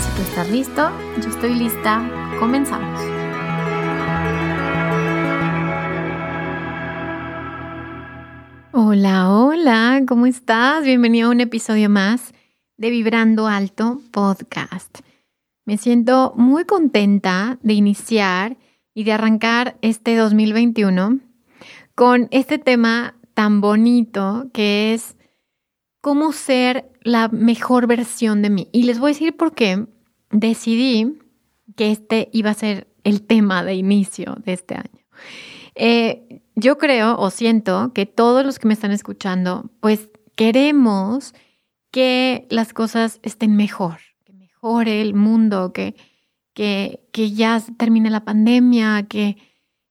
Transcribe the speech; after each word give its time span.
Si 0.00 0.10
tú 0.14 0.22
estás 0.22 0.50
listo, 0.50 0.90
yo 1.22 1.30
estoy 1.30 1.54
lista, 1.54 2.08
comenzamos. 2.38 3.00
Hola, 8.72 9.30
hola, 9.30 10.02
¿cómo 10.06 10.26
estás? 10.26 10.84
Bienvenido 10.84 11.28
a 11.28 11.30
un 11.30 11.40
episodio 11.40 11.88
más 11.88 12.34
de 12.76 12.90
Vibrando 12.90 13.46
Alto 13.46 14.00
Podcast. 14.10 14.98
Me 15.64 15.78
siento 15.78 16.34
muy 16.36 16.64
contenta 16.64 17.58
de 17.62 17.72
iniciar 17.72 18.58
y 18.92 19.04
de 19.04 19.12
arrancar 19.12 19.78
este 19.80 20.16
2021 20.16 21.20
con 21.94 22.28
este 22.30 22.58
tema 22.58 23.16
tan 23.34 23.60
bonito 23.60 24.48
que 24.52 24.94
es 24.94 25.15
cómo 26.06 26.30
ser 26.30 26.88
la 27.02 27.26
mejor 27.26 27.88
versión 27.88 28.40
de 28.40 28.48
mí. 28.48 28.68
Y 28.70 28.84
les 28.84 29.00
voy 29.00 29.10
a 29.10 29.14
decir 29.14 29.36
por 29.36 29.56
qué 29.56 29.88
decidí 30.30 31.18
que 31.74 31.90
este 31.90 32.28
iba 32.32 32.50
a 32.50 32.54
ser 32.54 32.86
el 33.02 33.22
tema 33.22 33.64
de 33.64 33.74
inicio 33.74 34.36
de 34.44 34.52
este 34.52 34.76
año. 34.76 35.04
Eh, 35.74 36.42
yo 36.54 36.78
creo 36.78 37.18
o 37.18 37.30
siento 37.30 37.90
que 37.92 38.06
todos 38.06 38.46
los 38.46 38.60
que 38.60 38.68
me 38.68 38.74
están 38.74 38.92
escuchando, 38.92 39.68
pues 39.80 40.08
queremos 40.36 41.34
que 41.90 42.46
las 42.50 42.72
cosas 42.72 43.18
estén 43.24 43.56
mejor, 43.56 43.98
que 44.24 44.32
mejore 44.32 45.02
el 45.02 45.12
mundo, 45.12 45.72
que, 45.72 45.96
que, 46.54 47.00
que 47.10 47.32
ya 47.32 47.60
termine 47.78 48.10
la 48.10 48.24
pandemia, 48.24 49.06
que, 49.08 49.38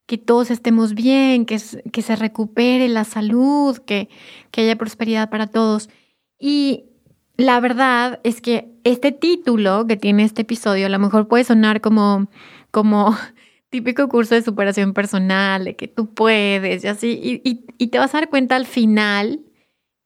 que 0.05 0.17
todos 0.17 0.49
estemos 0.49 0.93
bien, 0.93 1.45
que, 1.45 1.59
que 1.91 2.01
se 2.01 2.15
recupere 2.15 2.87
la 2.87 3.03
salud, 3.03 3.79
que, 3.79 4.07
que 4.51 4.61
haya 4.61 4.77
prosperidad 4.77 5.29
para 5.29 5.47
todos. 5.47 5.89
Y 6.39 6.85
la 7.37 7.59
verdad 7.59 8.19
es 8.23 8.41
que 8.41 8.71
este 8.83 9.11
título 9.11 9.85
que 9.87 9.97
tiene 9.97 10.23
este 10.23 10.43
episodio 10.43 10.85
a 10.85 10.89
lo 10.89 10.99
mejor 10.99 11.27
puede 11.27 11.43
sonar 11.43 11.81
como, 11.81 12.27
como 12.71 13.15
típico 13.69 14.07
curso 14.07 14.35
de 14.35 14.41
superación 14.41 14.93
personal, 14.93 15.65
de 15.65 15.75
que 15.75 15.87
tú 15.87 16.13
puedes 16.13 16.83
y 16.83 16.87
así, 16.87 17.41
y, 17.43 17.65
y 17.77 17.87
te 17.87 17.99
vas 17.99 18.13
a 18.13 18.19
dar 18.19 18.29
cuenta 18.29 18.55
al 18.55 18.65
final 18.65 19.41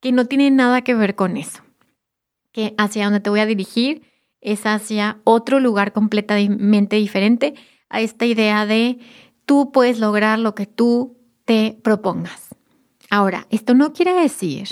que 0.00 0.12
no 0.12 0.24
tiene 0.26 0.50
nada 0.50 0.82
que 0.82 0.94
ver 0.94 1.14
con 1.14 1.36
eso, 1.36 1.62
que 2.52 2.74
hacia 2.78 3.04
donde 3.04 3.20
te 3.20 3.30
voy 3.30 3.40
a 3.40 3.46
dirigir 3.46 4.02
es 4.40 4.64
hacia 4.64 5.20
otro 5.24 5.60
lugar 5.60 5.92
completamente 5.92 6.96
diferente 6.96 7.54
a 7.90 8.00
esta 8.00 8.24
idea 8.24 8.64
de 8.66 8.98
tú 9.44 9.70
puedes 9.72 9.98
lograr 9.98 10.38
lo 10.38 10.54
que 10.54 10.66
tú 10.66 11.18
te 11.44 11.78
propongas. 11.82 12.48
Ahora, 13.10 13.46
esto 13.50 13.74
no 13.74 13.92
quiere 13.92 14.12
decir 14.12 14.68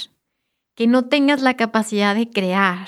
que 0.79 0.87
no 0.87 1.07
tengas 1.07 1.43
la 1.43 1.55
capacidad 1.55 2.15
de 2.15 2.31
crear, 2.31 2.87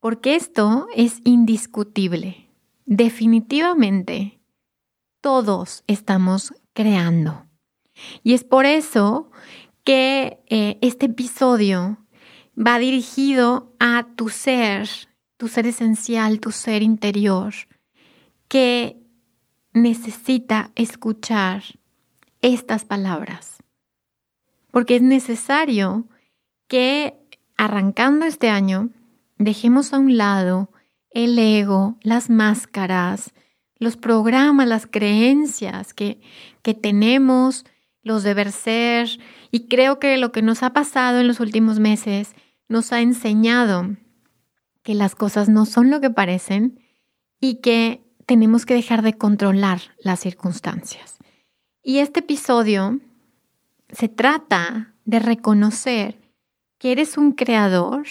porque 0.00 0.34
esto 0.34 0.86
es 0.94 1.20
indiscutible. 1.24 2.48
Definitivamente, 2.86 4.40
todos 5.20 5.84
estamos 5.86 6.54
creando. 6.72 7.44
Y 8.22 8.32
es 8.32 8.44
por 8.44 8.64
eso 8.64 9.30
que 9.84 10.42
eh, 10.48 10.78
este 10.80 11.04
episodio 11.04 11.98
va 12.56 12.78
dirigido 12.78 13.74
a 13.78 14.06
tu 14.16 14.30
ser, 14.30 14.88
tu 15.36 15.48
ser 15.48 15.66
esencial, 15.66 16.40
tu 16.40 16.50
ser 16.50 16.82
interior, 16.82 17.52
que 18.48 18.96
necesita 19.74 20.72
escuchar 20.76 21.62
estas 22.40 22.86
palabras. 22.86 23.58
Porque 24.70 24.96
es 24.96 25.02
necesario 25.02 26.08
que 26.72 27.18
arrancando 27.58 28.24
este 28.24 28.48
año 28.48 28.88
dejemos 29.36 29.92
a 29.92 29.98
un 29.98 30.16
lado 30.16 30.70
el 31.10 31.38
ego, 31.38 31.98
las 32.00 32.30
máscaras, 32.30 33.34
los 33.76 33.98
programas, 33.98 34.66
las 34.66 34.86
creencias 34.86 35.92
que, 35.92 36.22
que 36.62 36.72
tenemos, 36.72 37.66
los 38.02 38.22
deber 38.22 38.52
ser. 38.52 39.18
Y 39.50 39.68
creo 39.68 39.98
que 39.98 40.16
lo 40.16 40.32
que 40.32 40.40
nos 40.40 40.62
ha 40.62 40.72
pasado 40.72 41.20
en 41.20 41.28
los 41.28 41.40
últimos 41.40 41.78
meses 41.78 42.34
nos 42.70 42.90
ha 42.94 43.02
enseñado 43.02 43.94
que 44.82 44.94
las 44.94 45.14
cosas 45.14 45.50
no 45.50 45.66
son 45.66 45.90
lo 45.90 46.00
que 46.00 46.08
parecen 46.08 46.80
y 47.38 47.56
que 47.56 48.02
tenemos 48.24 48.64
que 48.64 48.72
dejar 48.72 49.02
de 49.02 49.12
controlar 49.12 49.82
las 49.98 50.20
circunstancias. 50.20 51.18
Y 51.82 51.98
este 51.98 52.20
episodio 52.20 52.98
se 53.90 54.08
trata 54.08 54.94
de 55.04 55.18
reconocer 55.18 56.21
que 56.82 56.90
eres 56.90 57.16
un 57.16 57.30
creador, 57.30 58.08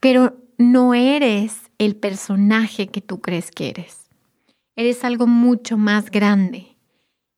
pero 0.00 0.38
no 0.56 0.94
eres 0.94 1.70
el 1.76 1.96
personaje 1.96 2.86
que 2.86 3.02
tú 3.02 3.20
crees 3.20 3.50
que 3.50 3.68
eres. 3.68 4.08
Eres 4.74 5.04
algo 5.04 5.26
mucho 5.26 5.76
más 5.76 6.10
grande. 6.10 6.78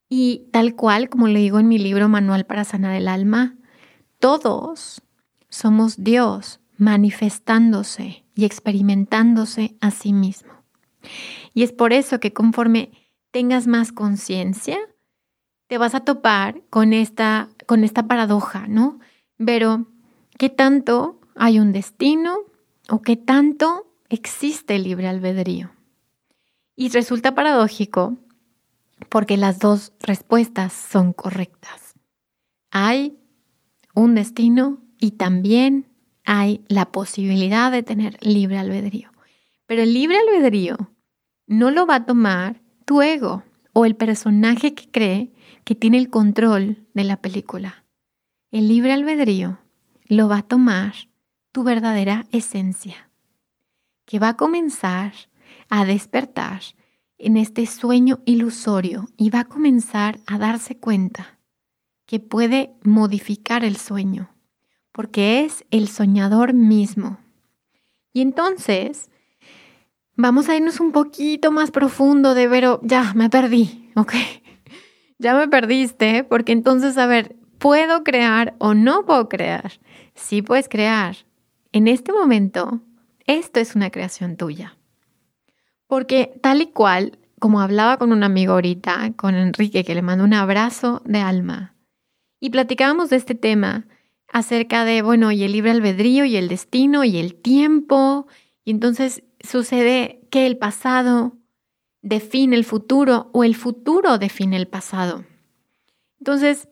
Y 0.09 0.47
tal 0.53 0.77
cual, 0.77 1.09
como 1.09 1.27
le 1.27 1.41
digo 1.41 1.59
en 1.59 1.67
mi 1.67 1.79
libro 1.79 2.09
Manual 2.09 2.47
para 2.47 2.63
Sanar 2.63 2.95
el 2.95 3.09
Alma, 3.09 3.57
todos 4.21 5.03
somos 5.49 6.05
Dios 6.05 6.61
manifestándose 6.77 8.25
y 8.37 8.45
experimentándose 8.45 9.75
a 9.81 9.91
sí 9.91 10.13
mismo. 10.13 10.53
Y 11.55 11.65
es 11.65 11.73
por 11.73 11.93
eso 11.93 12.21
que 12.21 12.33
conforme 12.33 12.93
tengas 13.33 13.67
más 13.67 13.91
conciencia, 13.91 14.79
te 15.67 15.77
vas 15.77 15.97
a 15.97 16.05
topar 16.05 16.63
con 16.71 16.93
esta, 16.93 17.49
con 17.67 17.83
esta 17.83 18.07
paradoja, 18.07 18.69
¿no? 18.69 19.01
Pero, 19.45 19.90
¿qué 20.41 20.49
tanto 20.49 21.21
hay 21.37 21.59
un 21.59 21.71
destino 21.71 22.35
o 22.89 23.03
qué 23.03 23.17
tanto 23.17 23.93
existe 24.09 24.79
libre 24.79 25.07
albedrío? 25.07 25.71
Y 26.75 26.89
resulta 26.89 27.35
paradójico 27.35 28.17
porque 29.11 29.37
las 29.37 29.59
dos 29.59 29.93
respuestas 30.01 30.73
son 30.73 31.13
correctas. 31.13 31.93
Hay 32.71 33.19
un 33.95 34.15
destino 34.15 34.81
y 34.99 35.11
también 35.11 35.91
hay 36.25 36.65
la 36.69 36.91
posibilidad 36.91 37.71
de 37.71 37.83
tener 37.83 38.17
libre 38.23 38.57
albedrío. 38.57 39.11
Pero 39.67 39.83
el 39.83 39.93
libre 39.93 40.17
albedrío 40.17 40.91
no 41.47 41.71
lo 41.71 41.87
va 41.87 41.97
a 41.97 42.07
tomar 42.07 42.63
tu 42.87 43.03
ego 43.03 43.43
o 43.75 43.85
el 43.85 43.95
personaje 43.95 44.73
que 44.73 44.91
cree 44.91 45.33
que 45.65 45.75
tiene 45.75 45.99
el 45.99 46.09
control 46.09 46.87
de 46.95 47.05
la 47.05 47.19
película. 47.19 47.85
El 48.51 48.69
libre 48.69 48.95
albedrío 48.95 49.60
lo 50.11 50.29
va 50.29 50.39
a 50.39 50.43
tomar 50.43 50.93
tu 51.53 51.63
verdadera 51.63 52.27
esencia, 52.33 53.11
que 54.05 54.19
va 54.19 54.31
a 54.31 54.37
comenzar 54.37 55.15
a 55.71 55.87
despertar 55.87 56.61
en 57.17 57.39
este 57.39 57.65
sueño 57.65 58.21
ilusorio 58.27 59.09
y 59.17 59.31
va 59.31 59.41
a 59.41 59.45
comenzar 59.45 60.21
a 60.27 60.37
darse 60.37 60.77
cuenta 60.77 61.39
que 62.05 62.21
puede 62.21 62.75
modificar 62.83 63.65
el 63.65 63.77
sueño, 63.77 64.35
porque 64.93 65.45
es 65.45 65.65
el 65.71 65.89
soñador 65.89 66.53
mismo. 66.53 67.19
Y 68.13 68.21
entonces 68.21 69.09
Vamos 70.23 70.51
a 70.51 70.55
irnos 70.55 70.81
un 70.81 70.93
poquito 70.93 71.51
más 71.51 71.71
profundo 71.71 72.35
de 72.35 72.47
Vero, 72.47 72.79
ya 72.83 73.15
me 73.15 73.31
perdí, 73.31 73.89
¿ok? 73.97 74.13
Ya 75.19 75.35
me 75.35 75.49
perdiste, 75.49 76.25
porque 76.25 76.53
entonces, 76.53 76.99
a 76.99 77.07
ver, 77.07 77.37
¿puedo 77.61 78.03
crear 78.03 78.55
o 78.59 78.75
no 78.75 79.07
puedo 79.07 79.29
crear? 79.29 79.71
Sí 80.15 80.43
puedes 80.43 80.69
crear. 80.69 81.17
En 81.71 81.87
este 81.87 82.13
momento, 82.13 82.81
esto 83.27 83.61
es 83.61 83.77
una 83.77 83.91
creación 83.91 84.37
tuya. 84.37 84.77
Porque 85.87 86.33
tal 86.43 86.63
y 86.63 86.67
cual 86.67 87.21
como 87.41 87.61
hablaba 87.61 87.97
con 87.97 88.13
un 88.13 88.23
amigo 88.23 88.53
ahorita, 88.53 89.15
con 89.17 89.35
Enrique, 89.35 89.83
que 89.83 89.95
le 89.95 90.03
mando 90.03 90.25
un 90.25 90.35
abrazo 90.35 91.03
de 91.07 91.21
alma, 91.21 91.75
y 92.39 92.51
platicábamos 92.51 93.11
de 93.11 93.17
este 93.17 93.35
tema 93.35 93.87
acerca 94.29 94.85
de, 94.85 95.03
bueno, 95.03 95.33
y 95.33 95.43
el 95.43 95.53
libre 95.53 95.73
albedrío 95.73 96.25
y 96.27 96.37
el 96.37 96.49
destino 96.49 97.03
y 97.03 97.17
el 97.17 97.35
tiempo, 97.35 98.29
y 98.65 98.71
entonces 98.71 99.25
sucede 99.41 100.21
que 100.31 100.47
el 100.47 100.59
pasado 100.59 101.33
define 102.03 102.57
el 102.57 102.65
futuro 102.65 103.31
o 103.33 103.43
el 103.43 103.57
futuro 103.57 104.19
define 104.19 104.57
el 104.57 104.69
pasado. 104.69 105.25
Entonces, 106.19 106.69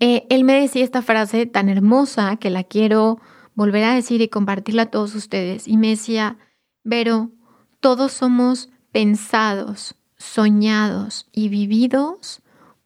eh, 0.00 0.26
él 0.30 0.44
me 0.44 0.60
decía 0.60 0.84
esta 0.84 1.02
frase 1.02 1.46
tan 1.46 1.68
hermosa 1.68 2.36
que 2.36 2.50
la 2.50 2.64
quiero 2.64 3.20
volver 3.54 3.84
a 3.84 3.94
decir 3.94 4.20
y 4.20 4.28
compartirla 4.28 4.82
a 4.82 4.90
todos 4.90 5.14
ustedes. 5.14 5.66
Y 5.66 5.76
me 5.76 5.88
decía, 5.88 6.38
Vero, 6.84 7.32
todos 7.80 8.12
somos 8.12 8.70
pensados, 8.92 9.96
soñados 10.16 11.26
y 11.32 11.48
vividos 11.48 12.42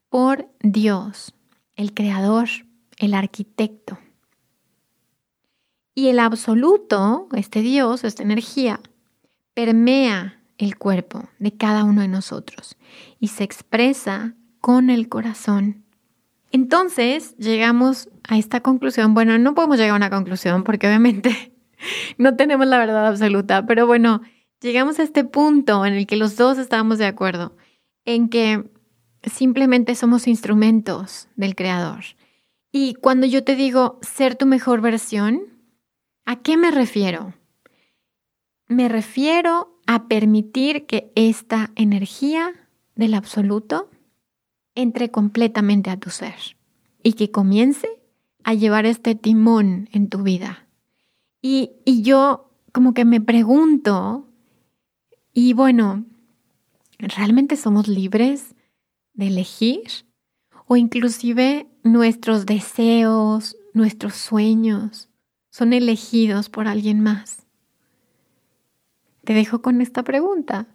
por 0.08 0.48
Dios, 0.60 1.34
el 1.76 1.94
Creador, 1.94 2.48
el 2.98 3.14
arquitecto. 3.14 3.98
Y 5.94 6.08
el 6.08 6.18
absoluto, 6.18 7.28
este 7.34 7.60
Dios, 7.60 8.04
esta 8.04 8.22
energía, 8.22 8.80
permea 9.54 10.42
el 10.56 10.78
cuerpo 10.78 11.28
de 11.38 11.52
cada 11.52 11.84
uno 11.84 12.00
de 12.00 12.08
nosotros 12.08 12.76
y 13.18 13.28
se 13.28 13.44
expresa 13.44 14.34
con 14.60 14.90
el 14.90 15.08
corazón. 15.08 15.84
Entonces 16.52 17.34
llegamos 17.38 18.10
a 18.28 18.38
esta 18.38 18.60
conclusión. 18.60 19.14
Bueno, 19.14 19.38
no 19.38 19.54
podemos 19.54 19.78
llegar 19.78 19.94
a 19.94 19.96
una 19.96 20.10
conclusión 20.10 20.64
porque 20.64 20.86
obviamente 20.86 21.52
no 22.18 22.36
tenemos 22.36 22.66
la 22.66 22.78
verdad 22.78 23.06
absoluta, 23.06 23.66
pero 23.66 23.86
bueno, 23.86 24.20
llegamos 24.60 24.98
a 24.98 25.02
este 25.02 25.24
punto 25.24 25.84
en 25.86 25.94
el 25.94 26.06
que 26.06 26.16
los 26.16 26.36
dos 26.36 26.58
estábamos 26.58 26.98
de 26.98 27.06
acuerdo, 27.06 27.56
en 28.04 28.28
que 28.28 28.70
simplemente 29.24 29.94
somos 29.94 30.28
instrumentos 30.28 31.28
del 31.36 31.54
Creador. 31.54 32.04
Y 32.70 32.94
cuando 32.94 33.26
yo 33.26 33.44
te 33.44 33.56
digo 33.56 33.98
ser 34.02 34.36
tu 34.36 34.46
mejor 34.46 34.82
versión, 34.82 35.42
¿a 36.26 36.36
qué 36.36 36.56
me 36.56 36.70
refiero? 36.70 37.34
Me 38.68 38.88
refiero 38.88 39.80
a 39.86 40.06
permitir 40.06 40.86
que 40.86 41.12
esta 41.14 41.70
energía 41.76 42.52
del 42.94 43.14
absoluto 43.14 43.90
entre 44.74 45.10
completamente 45.10 45.90
a 45.90 45.96
tu 45.96 46.10
ser 46.10 46.56
y 47.02 47.14
que 47.14 47.30
comience 47.30 47.88
a 48.44 48.54
llevar 48.54 48.86
este 48.86 49.14
timón 49.14 49.88
en 49.92 50.08
tu 50.08 50.22
vida. 50.22 50.66
Y, 51.40 51.72
y 51.84 52.02
yo 52.02 52.50
como 52.72 52.94
que 52.94 53.04
me 53.04 53.20
pregunto, 53.20 54.28
y 55.32 55.52
bueno, 55.52 56.04
¿realmente 56.98 57.56
somos 57.56 57.88
libres 57.88 58.54
de 59.14 59.28
elegir? 59.28 60.06
O 60.66 60.76
inclusive 60.76 61.66
nuestros 61.82 62.46
deseos, 62.46 63.56
nuestros 63.74 64.14
sueños 64.14 65.08
son 65.50 65.72
elegidos 65.72 66.48
por 66.48 66.66
alguien 66.66 67.00
más. 67.00 67.46
Te 69.24 69.34
dejo 69.34 69.60
con 69.60 69.80
esta 69.80 70.02
pregunta. 70.02 70.66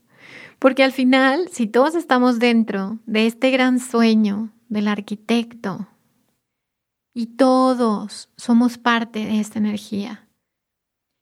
Porque 0.59 0.83
al 0.83 0.91
final, 0.91 1.49
si 1.51 1.67
todos 1.67 1.95
estamos 1.95 2.39
dentro 2.39 2.99
de 3.05 3.27
este 3.27 3.51
gran 3.51 3.79
sueño 3.79 4.51
del 4.69 4.87
arquitecto 4.87 5.87
y 7.13 7.27
todos 7.27 8.29
somos 8.37 8.77
parte 8.77 9.25
de 9.25 9.39
esta 9.39 9.59
energía, 9.59 10.27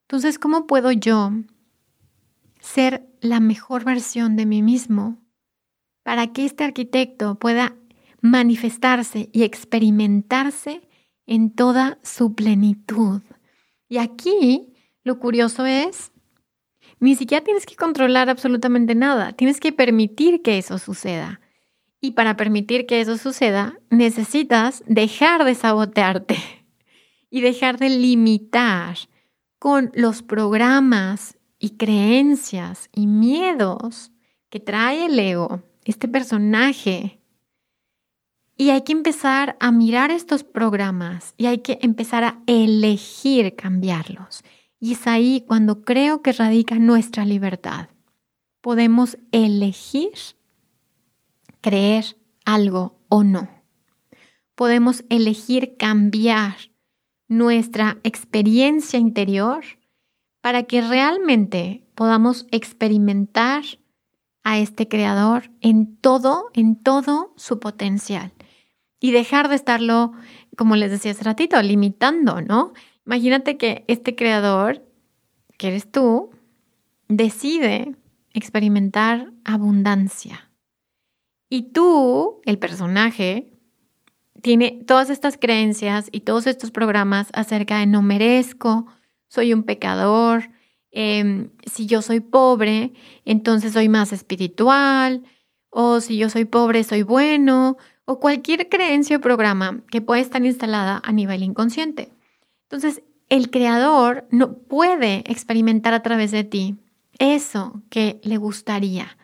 entonces, 0.07 0.37
¿cómo 0.37 0.67
puedo 0.67 0.91
yo 0.91 1.31
ser 2.59 3.07
la 3.21 3.39
mejor 3.39 3.83
versión 3.83 4.35
de 4.35 4.45
mí 4.45 4.61
mismo 4.61 5.17
para 6.03 6.31
que 6.31 6.45
este 6.45 6.63
arquitecto 6.63 7.35
pueda 7.35 7.75
manifestarse 8.21 9.29
y 9.33 9.43
experimentarse 9.43 10.87
en 11.25 11.49
toda 11.49 11.97
su 12.03 12.35
plenitud? 12.35 13.21
Y 13.89 13.97
aquí 13.97 14.73
lo 15.03 15.19
curioso 15.19 15.65
es 15.65 16.11
ni 17.05 17.15
siquiera 17.15 17.43
tienes 17.43 17.67
que 17.67 17.75
controlar 17.75 18.31
absolutamente 18.31 18.95
nada, 18.95 19.31
tienes 19.33 19.59
que 19.59 19.71
permitir 19.71 20.41
que 20.41 20.57
eso 20.57 20.79
suceda. 20.79 21.39
Y 22.01 22.11
para 22.11 22.35
permitir 22.35 22.87
que 22.87 22.99
eso 22.99 23.19
suceda, 23.19 23.77
necesitas 23.91 24.83
dejar 24.87 25.45
de 25.45 25.53
sabotearte 25.53 26.37
y 27.29 27.41
dejar 27.41 27.77
de 27.77 27.89
limitar 27.89 28.97
con 29.59 29.91
los 29.93 30.23
programas 30.23 31.37
y 31.59 31.77
creencias 31.77 32.89
y 32.91 33.05
miedos 33.05 34.11
que 34.49 34.59
trae 34.59 35.05
el 35.05 35.19
ego, 35.19 35.61
este 35.83 36.07
personaje. 36.07 37.19
Y 38.57 38.71
hay 38.71 38.81
que 38.81 38.93
empezar 38.93 39.57
a 39.59 39.71
mirar 39.71 40.09
estos 40.09 40.43
programas 40.43 41.35
y 41.37 41.45
hay 41.45 41.59
que 41.59 41.77
empezar 41.83 42.23
a 42.23 42.41
elegir 42.47 43.55
cambiarlos. 43.55 44.43
Y 44.79 44.93
es 44.93 45.07
ahí 45.07 45.43
cuando 45.47 45.83
creo 45.83 46.21
que 46.21 46.31
radica 46.31 46.75
nuestra 46.75 47.25
libertad. 47.25 47.89
Podemos 48.61 49.17
elegir 49.31 50.11
creer 51.61 52.17
algo 52.45 52.99
o 53.09 53.23
no. 53.23 53.49
Podemos 54.55 55.03
elegir 55.09 55.77
cambiar 55.77 56.55
nuestra 57.27 57.97
experiencia 58.03 58.99
interior 58.99 59.63
para 60.41 60.63
que 60.63 60.81
realmente 60.81 61.87
podamos 61.95 62.45
experimentar 62.51 63.63
a 64.43 64.59
este 64.59 64.87
creador 64.87 65.49
en 65.61 65.97
todo, 65.97 66.51
en 66.53 66.75
todo 66.75 67.33
su 67.35 67.59
potencial 67.59 68.31
y 68.99 69.11
dejar 69.11 69.49
de 69.49 69.55
estarlo, 69.55 70.13
como 70.55 70.75
les 70.75 70.91
decía 70.91 71.11
hace 71.11 71.23
ratito, 71.23 71.61
limitando, 71.61 72.41
¿no? 72.41 72.73
Imagínate 73.05 73.57
que 73.57 73.85
este 73.87 74.15
creador, 74.15 74.83
que 75.57 75.67
eres 75.67 75.91
tú, 75.91 76.31
decide 77.07 77.95
experimentar 78.33 79.31
abundancia. 79.43 80.51
Y 81.49 81.71
tú, 81.71 82.41
el 82.45 82.57
personaje, 82.57 83.53
tiene 84.41 84.83
todas 84.85 85.09
estas 85.09 85.37
creencias 85.37 86.09
y 86.11 86.21
todos 86.21 86.47
estos 86.47 86.71
programas 86.71 87.29
acerca 87.33 87.79
de 87.79 87.85
no 87.85 88.01
merezco, 88.01 88.87
soy 89.27 89.53
un 89.53 89.63
pecador, 89.63 90.49
em, 90.91 91.49
si 91.65 91.85
yo 91.85 92.01
soy 92.01 92.19
pobre, 92.19 92.93
entonces 93.25 93.73
soy 93.73 93.89
más 93.89 94.13
espiritual, 94.13 95.23
o 95.69 95.99
si 95.99 96.17
yo 96.17 96.29
soy 96.29 96.45
pobre, 96.45 96.83
soy 96.83 97.03
bueno, 97.03 97.77
o 98.05 98.19
cualquier 98.19 98.69
creencia 98.69 99.17
o 99.17 99.21
programa 99.21 99.81
que 99.89 100.01
pueda 100.01 100.21
estar 100.21 100.43
instalada 100.45 101.01
a 101.03 101.11
nivel 101.11 101.43
inconsciente. 101.43 102.14
Entonces, 102.75 103.03
el 103.29 103.51
creador 103.51 104.27
no 104.31 104.57
puede 104.57 105.23
experimentar 105.31 105.93
a 105.93 106.03
través 106.03 106.31
de 106.31 106.43
ti 106.43 106.75
eso 107.19 107.81
que 107.89 108.19
le 108.23 108.35
gustaría. 108.35 109.17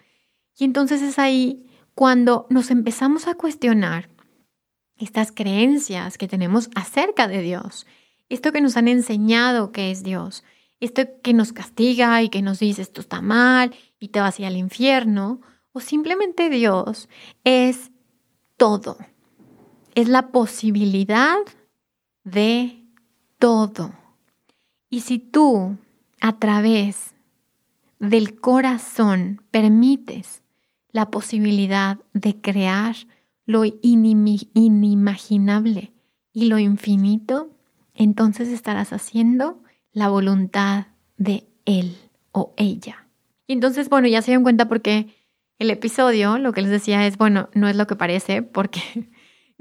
Y 0.57 0.63
entonces 0.63 1.01
es 1.01 1.19
ahí 1.19 1.65
cuando 1.93 2.47
nos 2.49 2.71
empezamos 2.71 3.27
a 3.27 3.35
cuestionar 3.35 4.09
estas 4.95 5.33
creencias 5.33 6.17
que 6.17 6.29
tenemos 6.29 6.69
acerca 6.75 7.27
de 7.27 7.41
Dios, 7.41 7.85
esto 8.29 8.53
que 8.53 8.61
nos 8.61 8.77
han 8.77 8.87
enseñado 8.87 9.73
que 9.73 9.91
es 9.91 10.01
Dios, 10.01 10.45
esto 10.79 11.01
que 11.21 11.33
nos 11.33 11.51
castiga 11.51 12.23
y 12.23 12.29
que 12.29 12.41
nos 12.41 12.59
dice 12.59 12.83
esto 12.83 13.01
está 13.01 13.21
mal 13.21 13.75
y 13.99 14.07
te 14.09 14.21
vas 14.21 14.39
al 14.39 14.55
infierno, 14.55 15.41
o 15.73 15.81
simplemente 15.81 16.49
Dios 16.49 17.09
es 17.43 17.91
todo, 18.55 18.97
es 19.93 20.07
la 20.07 20.29
posibilidad 20.29 21.37
de 22.23 22.80
todo. 23.41 23.91
Y 24.89 25.01
si 25.01 25.17
tú 25.17 25.75
a 26.21 26.37
través 26.37 27.15
del 27.99 28.39
corazón 28.39 29.41
permites 29.49 30.43
la 30.91 31.09
posibilidad 31.09 31.97
de 32.13 32.39
crear 32.39 32.95
lo 33.45 33.63
inimaginable 33.65 35.91
y 36.31 36.45
lo 36.45 36.59
infinito, 36.59 37.49
entonces 37.95 38.49
estarás 38.49 38.93
haciendo 38.93 39.63
la 39.91 40.09
voluntad 40.09 40.85
de 41.17 41.47
él 41.65 41.97
o 42.31 42.53
ella. 42.57 43.07
Y 43.47 43.53
entonces, 43.53 43.89
bueno, 43.89 44.07
ya 44.07 44.21
se 44.21 44.27
dieron 44.27 44.43
cuenta 44.43 44.69
porque 44.69 45.15
el 45.57 45.71
episodio, 45.71 46.37
lo 46.37 46.53
que 46.53 46.61
les 46.61 46.69
decía 46.69 47.07
es, 47.07 47.17
bueno, 47.17 47.49
no 47.55 47.67
es 47.67 47.75
lo 47.75 47.87
que 47.87 47.95
parece, 47.95 48.43
porque 48.43 48.83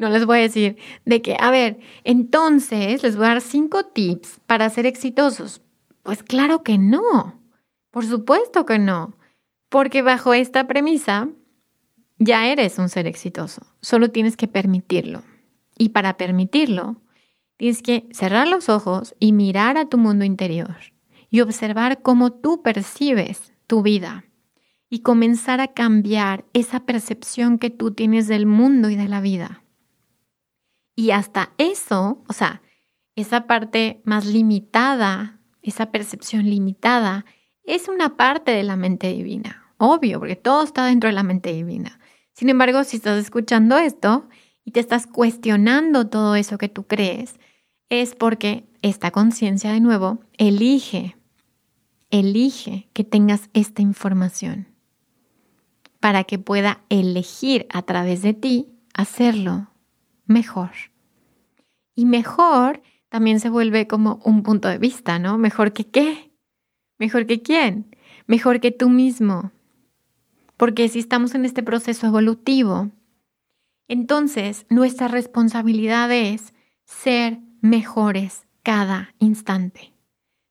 no 0.01 0.09
les 0.09 0.25
voy 0.27 0.39
a 0.39 0.43
decir 0.43 0.77
de 1.05 1.23
que, 1.23 1.37
a 1.39 1.51
ver, 1.51 1.79
entonces 2.05 3.03
les 3.03 3.17
voy 3.17 3.27
a 3.27 3.29
dar 3.29 3.41
cinco 3.41 3.85
tips 3.85 4.41
para 4.47 4.69
ser 4.71 4.87
exitosos. 4.87 5.63
Pues 6.03 6.23
claro 6.23 6.63
que 6.63 6.79
no. 6.79 7.41
Por 7.91 8.07
supuesto 8.07 8.65
que 8.67 8.79
no. 8.79 9.17
Porque 9.69 10.03
bajo 10.03 10.35
esta 10.35 10.67
premisa 10.67 11.29
ya 12.19 12.47
eres 12.49 12.79
un 12.79 12.89
ser 12.89 13.07
exitoso. 13.07 13.63
Solo 13.83 14.11
tienes 14.11 14.37
que 14.37 14.49
permitirlo. 14.49 15.23
Y 15.79 15.91
para 15.91 16.17
permitirlo, 16.17 16.97
tienes 17.57 17.83
que 17.83 18.09
cerrar 18.11 18.49
los 18.49 18.69
ojos 18.69 19.15
y 19.21 19.33
mirar 19.33 19.77
a 19.77 19.87
tu 19.87 19.99
mundo 19.99 20.25
interior 20.25 20.77
y 21.31 21.43
observar 21.43 22.03
cómo 22.03 22.33
tú 22.33 22.63
percibes 22.63 23.53
tu 23.67 23.83
vida. 23.83 24.25
y 24.93 25.03
comenzar 25.03 25.61
a 25.61 25.69
cambiar 25.69 26.45
esa 26.53 26.81
percepción 26.81 27.59
que 27.59 27.71
tú 27.71 27.93
tienes 27.93 28.27
del 28.27 28.45
mundo 28.45 28.91
y 28.91 28.97
de 28.97 29.07
la 29.07 29.21
vida. 29.21 29.60
Y 31.01 31.13
hasta 31.13 31.55
eso, 31.57 32.23
o 32.29 32.35
sea, 32.35 32.61
esa 33.17 33.47
parte 33.47 34.03
más 34.05 34.27
limitada, 34.27 35.41
esa 35.63 35.91
percepción 35.91 36.45
limitada, 36.45 37.25
es 37.65 37.89
una 37.89 38.19
parte 38.19 38.51
de 38.51 38.63
la 38.65 38.77
mente 38.77 39.11
divina. 39.11 39.65
Obvio, 39.79 40.19
porque 40.19 40.37
todo 40.37 40.63
está 40.63 40.85
dentro 40.85 41.09
de 41.09 41.15
la 41.15 41.23
mente 41.23 41.55
divina. 41.55 41.99
Sin 42.35 42.51
embargo, 42.51 42.85
si 42.85 42.99
estás 42.99 43.19
escuchando 43.19 43.79
esto 43.79 44.29
y 44.63 44.73
te 44.73 44.81
estás 44.81 45.07
cuestionando 45.07 46.07
todo 46.09 46.35
eso 46.35 46.59
que 46.59 46.69
tú 46.69 46.87
crees, 46.87 47.37
es 47.89 48.15
porque 48.15 48.69
esta 48.83 49.11
conciencia 49.11 49.73
de 49.73 49.81
nuevo 49.81 50.21
elige, 50.37 51.17
elige 52.11 52.91
que 52.93 53.05
tengas 53.05 53.49
esta 53.55 53.81
información 53.81 54.69
para 55.99 56.25
que 56.25 56.39
pueda 56.39 56.83
elegir 56.91 57.67
a 57.71 57.81
través 57.81 58.21
de 58.21 58.35
ti 58.35 58.69
hacerlo 58.93 59.71
mejor. 60.27 60.90
Y 62.01 62.07
mejor 62.07 62.81
también 63.11 63.41
se 63.41 63.51
vuelve 63.51 63.87
como 63.87 64.23
un 64.25 64.43
punto 64.43 64.69
de 64.69 64.79
vista, 64.79 65.19
¿no? 65.19 65.37
Mejor 65.37 65.75
que 65.75 65.85
qué? 65.85 66.33
Mejor 66.99 67.27
que 67.27 67.43
quién? 67.43 67.95
Mejor 68.27 68.61
que 68.61 68.71
tú 68.71 68.89
mismo. 68.89 69.53
Porque 70.57 70.89
si 70.89 70.99
estamos 70.99 71.35
en 71.35 71.45
este 71.45 71.63
proceso 71.63 72.07
evolutivo, 72.07 72.91
entonces 73.87 74.65
nuestra 74.71 75.09
responsabilidad 75.09 76.11
es 76.11 76.55
ser 76.87 77.41
mejores 77.61 78.47
cada 78.63 79.15
instante. 79.19 79.93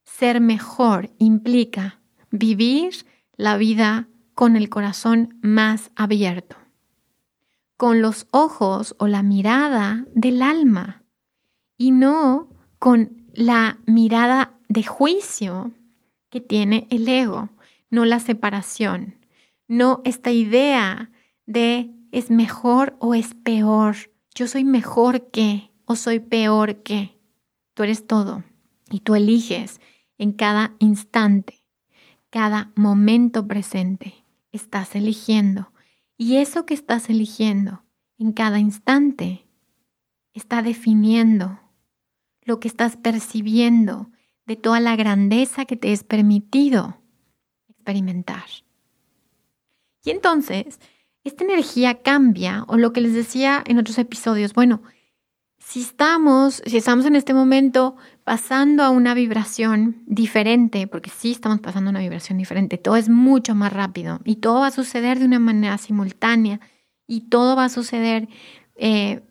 Ser 0.03 0.41
mejor 0.41 1.09
implica 1.17 1.99
vivir 2.29 2.93
la 3.37 3.57
vida 3.57 4.07
con 4.35 4.55
el 4.55 4.69
corazón 4.69 5.39
más 5.41 5.89
abierto, 5.95 6.57
con 7.75 8.03
los 8.03 8.27
ojos 8.29 8.95
o 8.99 9.07
la 9.07 9.23
mirada 9.23 10.05
del 10.13 10.43
alma 10.43 10.98
y 11.79 11.91
no 11.91 12.49
con 12.77 13.25
la 13.33 13.79
mirada 13.87 14.53
de 14.67 14.83
juicio 14.83 15.71
que 16.29 16.41
tiene 16.41 16.87
el 16.91 17.07
ego, 17.07 17.49
no 17.89 18.05
la 18.05 18.19
separación, 18.19 19.15
no 19.67 20.01
esta 20.03 20.29
idea 20.29 21.09
de 21.47 21.89
es 22.11 22.29
mejor 22.29 22.95
o 22.99 23.15
es 23.15 23.33
peor, 23.33 23.95
yo 24.35 24.47
soy 24.47 24.65
mejor 24.65 25.31
que 25.31 25.71
o 25.85 25.95
soy 25.95 26.19
peor 26.19 26.83
que. 26.83 27.17
Tú 27.73 27.83
eres 27.83 28.05
todo 28.05 28.43
y 28.91 28.99
tú 28.99 29.15
eliges 29.15 29.79
en 30.17 30.33
cada 30.33 30.75
instante, 30.79 31.63
cada 32.29 32.73
momento 32.75 33.47
presente. 33.47 34.25
Estás 34.51 34.95
eligiendo 34.95 35.71
y 36.17 36.37
eso 36.37 36.65
que 36.65 36.73
estás 36.73 37.09
eligiendo 37.09 37.83
en 38.17 38.33
cada 38.33 38.59
instante 38.59 39.45
está 40.33 40.61
definiendo 40.61 41.59
lo 42.49 42.59
que 42.59 42.67
estás 42.67 42.97
percibiendo 42.97 44.09
de 44.45 44.55
toda 44.55 44.79
la 44.79 44.95
grandeza 44.95 45.65
que 45.65 45.77
te 45.77 45.93
es 45.93 46.03
permitido 46.03 46.97
experimentar. 47.69 48.43
Y 50.03 50.09
entonces, 50.09 50.79
esta 51.23 51.43
energía 51.43 52.01
cambia, 52.01 52.65
o 52.67 52.77
lo 52.77 52.91
que 52.91 53.01
les 53.01 53.13
decía 53.13 53.63
en 53.67 53.77
otros 53.77 53.99
episodios, 53.99 54.53
bueno, 54.53 54.81
si 55.59 55.81
estamos, 55.81 56.63
si 56.65 56.77
estamos 56.77 57.05
en 57.05 57.15
este 57.15 57.35
momento 57.35 57.95
pasando 58.23 58.81
a 58.81 58.89
una 58.89 59.13
vibración 59.13 60.01
diferente, 60.07 60.87
porque 60.87 61.11
sí 61.11 61.31
estamos 61.31 61.59
pasando 61.59 61.89
a 61.89 61.91
una 61.91 61.99
vibración 61.99 62.39
diferente, 62.39 62.79
todo 62.79 62.95
es 62.95 63.09
mucho 63.09 63.53
más 63.53 63.71
rápido 63.71 64.19
y 64.23 64.37
todo 64.37 64.61
va 64.61 64.67
a 64.67 64.71
suceder 64.71 65.19
de 65.19 65.25
una 65.25 65.39
manera 65.39 65.77
simultánea 65.77 66.59
y 67.05 67.29
todo 67.29 67.55
va 67.55 67.65
a 67.65 67.69
suceder 67.69 68.27
eh, 68.75 69.21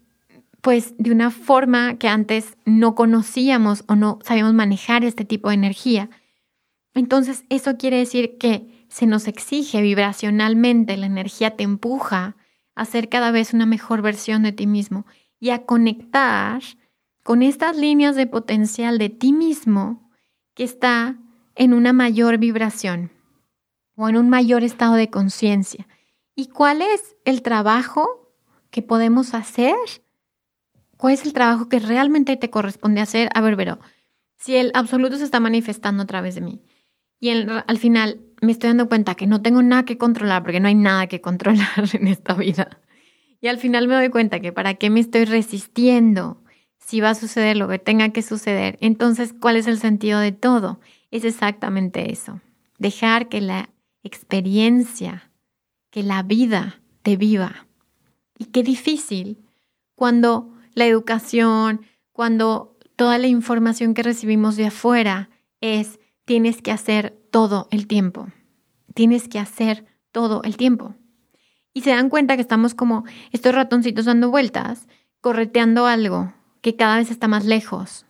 pues 0.60 0.94
de 0.98 1.12
una 1.12 1.30
forma 1.30 1.98
que 1.98 2.08
antes 2.08 2.56
no 2.64 2.94
conocíamos 2.94 3.84
o 3.86 3.96
no 3.96 4.18
sabíamos 4.24 4.54
manejar 4.54 5.04
este 5.04 5.24
tipo 5.24 5.48
de 5.48 5.54
energía. 5.54 6.10
Entonces 6.94 7.44
eso 7.48 7.76
quiere 7.76 7.98
decir 7.98 8.38
que 8.38 8.86
se 8.88 9.06
nos 9.06 9.28
exige 9.28 9.82
vibracionalmente, 9.82 10.96
la 10.96 11.06
energía 11.06 11.56
te 11.56 11.62
empuja 11.62 12.36
a 12.74 12.84
ser 12.84 13.08
cada 13.08 13.30
vez 13.30 13.52
una 13.52 13.66
mejor 13.66 14.02
versión 14.02 14.42
de 14.42 14.52
ti 14.52 14.66
mismo 14.66 15.06
y 15.38 15.50
a 15.50 15.64
conectar 15.64 16.62
con 17.22 17.42
estas 17.42 17.76
líneas 17.76 18.16
de 18.16 18.26
potencial 18.26 18.98
de 18.98 19.10
ti 19.10 19.32
mismo 19.32 20.10
que 20.54 20.64
está 20.64 21.16
en 21.54 21.74
una 21.74 21.92
mayor 21.92 22.38
vibración 22.38 23.10
o 23.96 24.08
en 24.08 24.16
un 24.16 24.28
mayor 24.28 24.64
estado 24.64 24.94
de 24.94 25.10
conciencia. 25.10 25.86
¿Y 26.34 26.46
cuál 26.46 26.82
es 26.82 27.16
el 27.24 27.42
trabajo 27.42 28.32
que 28.70 28.80
podemos 28.80 29.34
hacer? 29.34 29.74
¿Cuál 30.98 31.14
es 31.14 31.24
el 31.24 31.32
trabajo 31.32 31.70
que 31.70 31.78
realmente 31.78 32.36
te 32.36 32.50
corresponde 32.50 33.00
hacer? 33.00 33.30
A 33.34 33.40
ver, 33.40 33.56
pero 33.56 33.78
si 34.36 34.56
el 34.56 34.70
absoluto 34.74 35.16
se 35.16 35.24
está 35.24 35.40
manifestando 35.40 36.02
a 36.02 36.06
través 36.06 36.34
de 36.34 36.42
mí 36.42 36.60
y 37.18 37.30
al 37.30 37.78
final 37.78 38.20
me 38.42 38.52
estoy 38.52 38.68
dando 38.68 38.88
cuenta 38.88 39.14
que 39.14 39.26
no 39.26 39.40
tengo 39.40 39.62
nada 39.62 39.84
que 39.84 39.96
controlar 39.96 40.42
porque 40.42 40.60
no 40.60 40.68
hay 40.68 40.74
nada 40.74 41.06
que 41.06 41.22
controlar 41.22 41.66
en 41.94 42.06
esta 42.06 42.34
vida 42.34 42.78
y 43.40 43.48
al 43.48 43.58
final 43.58 43.88
me 43.88 43.94
doy 43.94 44.08
cuenta 44.08 44.40
que 44.40 44.52
para 44.52 44.74
qué 44.74 44.90
me 44.90 45.00
estoy 45.00 45.24
resistiendo 45.24 46.42
si 46.78 47.00
va 47.00 47.10
a 47.10 47.14
suceder 47.14 47.56
lo 47.56 47.68
que 47.68 47.78
tenga 47.78 48.08
que 48.10 48.22
suceder. 48.22 48.78
Entonces, 48.80 49.34
¿cuál 49.38 49.56
es 49.56 49.66
el 49.66 49.78
sentido 49.78 50.20
de 50.20 50.32
todo? 50.32 50.80
Es 51.10 51.24
exactamente 51.24 52.10
eso. 52.10 52.40
Dejar 52.78 53.28
que 53.28 53.40
la 53.40 53.70
experiencia, 54.02 55.30
que 55.90 56.02
la 56.02 56.22
vida 56.22 56.80
te 57.02 57.16
viva. 57.16 57.66
Y 58.38 58.46
qué 58.46 58.62
difícil 58.62 59.38
cuando 59.94 60.57
la 60.78 60.86
educación, 60.86 61.82
cuando 62.12 62.76
toda 62.96 63.18
la 63.18 63.26
información 63.26 63.94
que 63.94 64.02
recibimos 64.02 64.56
de 64.56 64.66
afuera 64.66 65.30
es 65.60 65.98
tienes 66.24 66.62
que 66.62 66.72
hacer 66.72 67.18
todo 67.30 67.68
el 67.70 67.86
tiempo. 67.86 68.28
Tienes 68.94 69.28
que 69.28 69.38
hacer 69.38 69.84
todo 70.10 70.42
el 70.42 70.56
tiempo 70.56 70.94
y 71.78 71.82
se 71.82 71.90
dan 71.90 72.10
cuenta 72.10 72.34
que 72.34 72.42
estamos 72.42 72.74
como 72.74 73.04
estos 73.30 73.54
ratoncitos 73.54 74.04
dando 74.04 74.30
vueltas, 74.30 74.88
correteando 75.20 75.86
algo 75.86 76.32
que 76.60 76.74
cada 76.74 76.96
vez 76.96 77.08
está 77.10 77.28
más 77.28 77.44
lejos, 77.44 78.04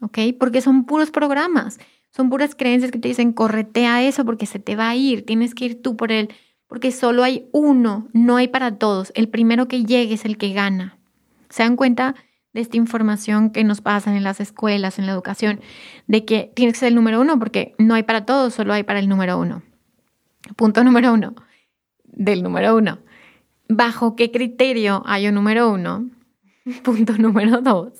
¿ok? 0.00 0.18
Porque 0.38 0.60
son 0.60 0.84
puros 0.84 1.10
programas, 1.10 1.80
son 2.10 2.30
puras 2.30 2.54
creencias 2.54 2.92
que 2.92 2.98
te 3.00 3.08
dicen 3.08 3.32
corretea 3.32 4.04
eso 4.04 4.24
porque 4.24 4.46
se 4.46 4.60
te 4.60 4.76
va 4.76 4.88
a 4.88 4.94
ir, 4.94 5.26
tienes 5.26 5.56
que 5.56 5.64
ir 5.64 5.82
tú 5.82 5.96
por 5.96 6.12
él, 6.12 6.28
porque 6.68 6.92
solo 6.92 7.24
hay 7.24 7.48
uno, 7.52 8.08
no 8.12 8.36
hay 8.36 8.46
para 8.46 8.78
todos, 8.78 9.10
el 9.16 9.28
primero 9.28 9.66
que 9.66 9.84
llegue 9.84 10.14
es 10.14 10.24
el 10.24 10.38
que 10.38 10.52
gana. 10.52 10.97
¿Se 11.58 11.64
dan 11.64 11.76
cuenta? 11.76 12.14
de 12.54 12.62
esta 12.62 12.78
información 12.78 13.50
que 13.50 13.62
nos 13.62 13.82
pasan 13.82 14.16
en 14.16 14.24
las 14.24 14.40
escuelas, 14.40 14.98
en 14.98 15.04
la 15.04 15.12
educación, 15.12 15.60
de 16.06 16.24
que 16.24 16.50
tienes 16.56 16.72
que 16.72 16.80
ser 16.80 16.88
el 16.88 16.94
número 16.94 17.20
uno 17.20 17.38
porque 17.38 17.74
no 17.76 17.92
hay 17.94 18.04
para 18.04 18.24
todos, 18.24 18.54
solo 18.54 18.72
hay 18.72 18.84
para 18.84 19.00
el 19.00 19.08
número 19.08 19.38
uno. 19.38 19.62
Punto 20.56 20.82
número 20.82 21.12
uno 21.12 21.34
del 22.04 22.42
número 22.42 22.74
uno 22.74 23.00
bajo 23.68 24.16
qué 24.16 24.30
criterio 24.30 25.02
hay 25.06 25.28
un 25.28 25.34
número 25.34 25.70
uno. 25.70 26.10
Punto 26.82 27.14
número 27.18 27.60
dos. 27.60 27.92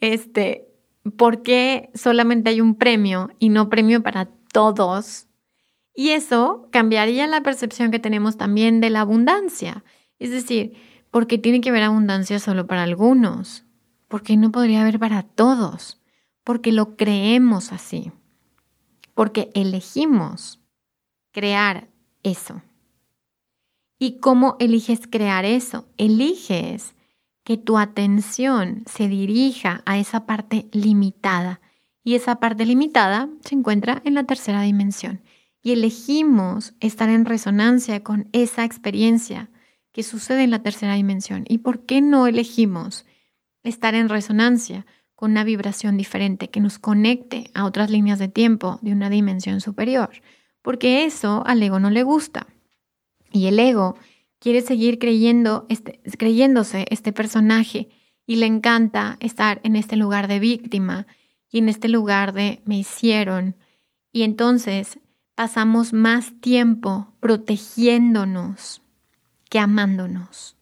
Este, 0.00 0.68
¿por 1.16 1.42
qué 1.42 1.90
solamente 1.94 2.50
hay 2.50 2.60
un 2.60 2.76
premio 2.76 3.30
y 3.38 3.48
no 3.48 3.68
premio 3.68 4.02
para 4.02 4.28
todos? 4.52 5.26
Y 5.94 6.10
eso 6.10 6.68
cambiaría 6.70 7.26
la 7.26 7.42
percepción 7.42 7.90
que 7.90 7.98
tenemos 7.98 8.36
también 8.36 8.80
de 8.80 8.90
la 8.90 9.00
abundancia. 9.00 9.84
Es 10.18 10.30
decir, 10.30 10.76
¿por 11.14 11.28
qué 11.28 11.38
tiene 11.38 11.60
que 11.60 11.68
haber 11.68 11.84
abundancia 11.84 12.40
solo 12.40 12.66
para 12.66 12.82
algunos? 12.82 13.62
¿Por 14.08 14.24
qué 14.24 14.36
no 14.36 14.50
podría 14.50 14.80
haber 14.80 14.98
para 14.98 15.22
todos? 15.22 16.02
Porque 16.42 16.72
lo 16.72 16.96
creemos 16.96 17.70
así. 17.70 18.10
Porque 19.14 19.48
elegimos 19.54 20.60
crear 21.30 21.86
eso. 22.24 22.62
¿Y 23.96 24.18
cómo 24.18 24.56
eliges 24.58 25.06
crear 25.08 25.44
eso? 25.44 25.86
Eliges 25.98 26.96
que 27.44 27.58
tu 27.58 27.78
atención 27.78 28.82
se 28.84 29.06
dirija 29.06 29.82
a 29.86 29.98
esa 29.98 30.26
parte 30.26 30.66
limitada. 30.72 31.60
Y 32.02 32.16
esa 32.16 32.40
parte 32.40 32.66
limitada 32.66 33.28
se 33.44 33.54
encuentra 33.54 34.02
en 34.04 34.14
la 34.14 34.24
tercera 34.24 34.62
dimensión. 34.62 35.22
Y 35.62 35.74
elegimos 35.74 36.74
estar 36.80 37.08
en 37.08 37.24
resonancia 37.24 38.02
con 38.02 38.28
esa 38.32 38.64
experiencia 38.64 39.48
que 39.94 40.02
sucede 40.02 40.42
en 40.42 40.50
la 40.50 40.60
tercera 40.60 40.94
dimensión. 40.94 41.44
¿Y 41.48 41.58
por 41.58 41.86
qué 41.86 42.00
no 42.00 42.26
elegimos 42.26 43.06
estar 43.62 43.94
en 43.94 44.08
resonancia 44.08 44.86
con 45.14 45.30
una 45.30 45.44
vibración 45.44 45.96
diferente 45.96 46.50
que 46.50 46.58
nos 46.58 46.80
conecte 46.80 47.48
a 47.54 47.64
otras 47.64 47.90
líneas 47.90 48.18
de 48.18 48.26
tiempo 48.26 48.80
de 48.82 48.90
una 48.92 49.08
dimensión 49.08 49.60
superior? 49.60 50.10
Porque 50.62 51.04
eso 51.04 51.44
al 51.46 51.62
ego 51.62 51.78
no 51.78 51.90
le 51.90 52.02
gusta. 52.02 52.48
Y 53.30 53.46
el 53.46 53.56
ego 53.60 53.96
quiere 54.40 54.62
seguir 54.62 54.98
creyendo, 54.98 55.64
este, 55.68 56.00
creyéndose 56.18 56.86
este 56.90 57.12
personaje 57.12 57.88
y 58.26 58.36
le 58.36 58.46
encanta 58.46 59.16
estar 59.20 59.60
en 59.62 59.76
este 59.76 59.94
lugar 59.94 60.26
de 60.26 60.40
víctima 60.40 61.06
y 61.48 61.58
en 61.58 61.68
este 61.68 61.88
lugar 61.88 62.32
de 62.32 62.62
me 62.64 62.76
hicieron. 62.76 63.54
Y 64.10 64.24
entonces 64.24 64.98
pasamos 65.36 65.92
más 65.92 66.32
tiempo 66.40 67.14
protegiéndonos 67.20 68.83
que 69.54 69.60
amándonos. 69.60 70.56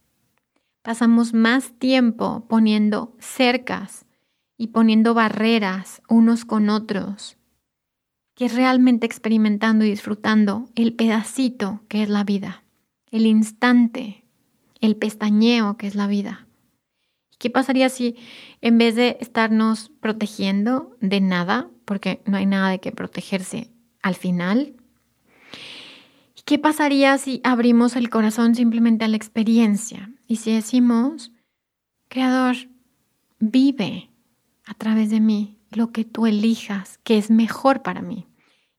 Pasamos 0.83 1.33
más 1.33 1.73
tiempo 1.79 2.45
poniendo 2.47 3.17
cercas 3.19 4.05
y 4.59 4.67
poniendo 4.67 5.15
barreras 5.15 6.03
unos 6.11 6.45
con 6.45 6.69
otros 6.69 7.39
que 8.35 8.49
realmente 8.49 9.07
experimentando 9.07 9.87
y 9.87 9.89
disfrutando 9.89 10.69
el 10.75 10.93
pedacito 10.93 11.81
que 11.89 12.03
es 12.03 12.11
la 12.11 12.23
vida, 12.23 12.65
el 13.11 13.25
instante, 13.25 14.27
el 14.83 14.97
pestañeo 14.97 15.79
que 15.79 15.87
es 15.87 15.95
la 15.95 16.07
vida. 16.07 16.47
¿Qué 17.39 17.49
pasaría 17.49 17.89
si 17.89 18.17
en 18.61 18.77
vez 18.77 18.95
de 18.95 19.17
estarnos 19.23 19.91
protegiendo 20.01 20.99
de 21.01 21.23
nada, 21.23 21.71
porque 21.87 22.21
no 22.27 22.37
hay 22.37 22.45
nada 22.45 22.69
de 22.69 22.79
qué 22.79 22.93
protegerse 22.93 23.71
al 24.03 24.17
final, 24.17 24.75
¿qué 26.45 26.59
pasaría 26.59 27.17
si 27.19 27.41
abrimos 27.45 27.97
el 27.97 28.11
corazón 28.11 28.55
simplemente 28.55 29.05
a 29.05 29.09
la 29.09 29.17
experiencia? 29.17 30.13
Y 30.27 30.37
si 30.37 30.53
decimos, 30.53 31.33
Creador, 32.09 32.57
vive 33.39 34.11
a 34.65 34.75
través 34.75 35.11
de 35.11 35.21
mí 35.21 35.59
lo 35.71 35.93
que 35.93 36.05
tú 36.05 36.27
elijas, 36.27 36.99
que 37.05 37.19
es 37.19 37.31
mejor 37.31 37.83
para 37.83 38.03
mí. 38.03 38.29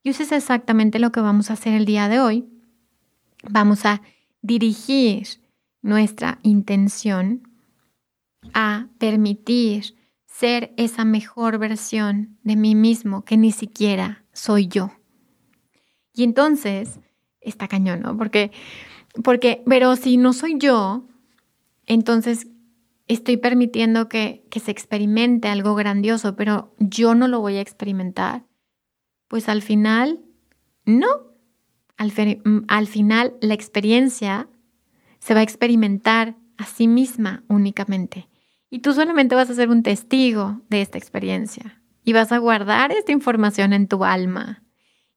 Y 0.03 0.10
eso 0.10 0.24
es 0.24 0.32
exactamente 0.32 1.00
lo 1.00 1.12
que 1.12 1.22
vamos 1.22 1.50
a 1.50 1.53
hacer 1.53 1.74
el 1.74 1.86
día 1.86 2.10
de 2.10 2.20
hoy. 2.20 2.46
Vamos 3.50 3.86
a 3.86 4.01
dirigir 4.41 5.27
nuestra 5.82 6.39
intención 6.43 7.48
a 8.53 8.88
permitir 8.98 9.96
ser 10.25 10.74
esa 10.77 11.05
mejor 11.05 11.58
versión 11.58 12.38
de 12.43 12.55
mí 12.55 12.75
mismo 12.75 13.24
que 13.24 13.38
ni 13.38 13.51
siquiera 13.51 14.25
soy 14.34 14.67
yo. 14.67 14.91
Y 16.13 16.24
entonces, 16.24 17.00
está 17.43 17.67
cañón, 17.67 18.01
¿no? 18.01 18.17
Porque, 18.17 18.51
porque, 19.23 19.63
pero 19.65 19.95
si 19.95 20.17
no 20.17 20.33
soy 20.33 20.57
yo, 20.57 21.07
entonces 21.85 22.47
estoy 23.07 23.38
permitiendo 23.38 24.09
que, 24.09 24.45
se 24.51 24.71
experimente 24.71 25.47
algo 25.47 25.75
grandioso, 25.75 26.35
pero 26.35 26.73
yo 26.79 27.15
no 27.15 27.27
lo 27.27 27.39
voy 27.39 27.57
a 27.57 27.62
experimentar. 27.62 28.45
Pues 29.27 29.50
al 29.50 29.62
final, 29.62 30.19
no. 30.85 31.07
Al, 31.97 32.12
al 32.67 32.88
final, 32.88 33.33
la 33.41 33.53
experiencia 33.53 34.50
se 35.19 35.33
va 35.33 35.41
a 35.41 35.43
experimentar 35.43 36.35
a 36.57 36.65
sí 36.65 36.88
misma 36.88 37.43
únicamente. 37.47 38.29
Y 38.69 38.79
tú 38.79 38.93
solamente 38.93 39.35
vas 39.35 39.50
a 39.50 39.55
ser 39.55 39.69
un 39.69 39.83
testigo 39.83 40.62
de 40.69 40.81
esta 40.81 40.97
experiencia 40.97 41.81
y 42.03 42.13
vas 42.13 42.31
a 42.31 42.38
guardar 42.38 42.91
esta 42.91 43.12
información 43.12 43.73
en 43.73 43.88
tu 43.88 44.03
alma. 44.03 44.63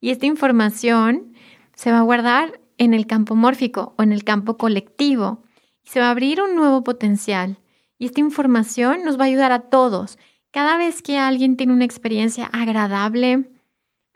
Y 0.01 0.11
esta 0.11 0.27
información 0.27 1.33
se 1.77 1.93
va 1.93 1.99
a 1.99 2.03
guardar 2.03 2.61
en 2.79 2.95
el 2.95 3.07
campo 3.07 3.37
mórfico 3.37 3.95
o 3.97 4.03
en 4.03 4.13
el 4.13 4.25
campo 4.25 4.57
colectivo 4.57 5.45
y 5.85 5.91
se 5.91 6.01
va 6.01 6.09
a 6.09 6.11
abrir 6.11 6.43
un 6.43 6.57
nuevo 6.57 6.83
potencial. 6.83 7.59
Y 7.99 8.07
esta 8.07 8.21
información 8.21 9.05
nos 9.05 9.19
va 9.19 9.25
a 9.25 9.27
ayudar 9.29 9.53
a 9.53 9.61
todos. 9.61 10.19
Cada 10.51 10.77
vez 10.77 11.03
que 11.03 11.19
alguien 11.19 11.57
tiene 11.57 11.73
una 11.73 11.85
experiencia 11.85 12.47
agradable, 12.47 13.49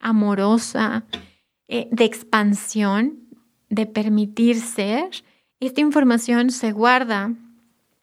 amorosa, 0.01 1.05
eh, 1.69 1.89
de 1.93 2.05
expansión, 2.05 3.29
de 3.69 3.87
permitir 3.87 4.61
ser, 4.61 5.11
esta 5.61 5.81
información 5.81 6.51
se 6.51 6.73
guarda 6.73 7.35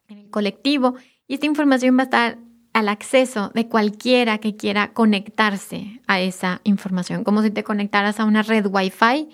en 0.08 0.18
el 0.18 0.30
colectivo 0.30 0.96
y 1.28 1.34
esta 1.34 1.48
información 1.48 1.98
va 1.98 2.02
a 2.02 2.06
estar 2.06 2.38
al 2.74 2.90
acceso 2.90 3.52
de 3.56 3.68
cualquiera 3.68 4.38
que 4.38 4.56
quiera 4.56 4.94
conectarse 4.94 6.00
a 6.06 6.22
esa 6.22 6.62
información, 6.64 7.24
como 7.24 7.42
si 7.42 7.50
te 7.50 7.64
conectaras 7.64 8.20
a 8.20 8.26
una 8.26 8.44
red 8.44 8.68
Wi-Fi 8.68 9.28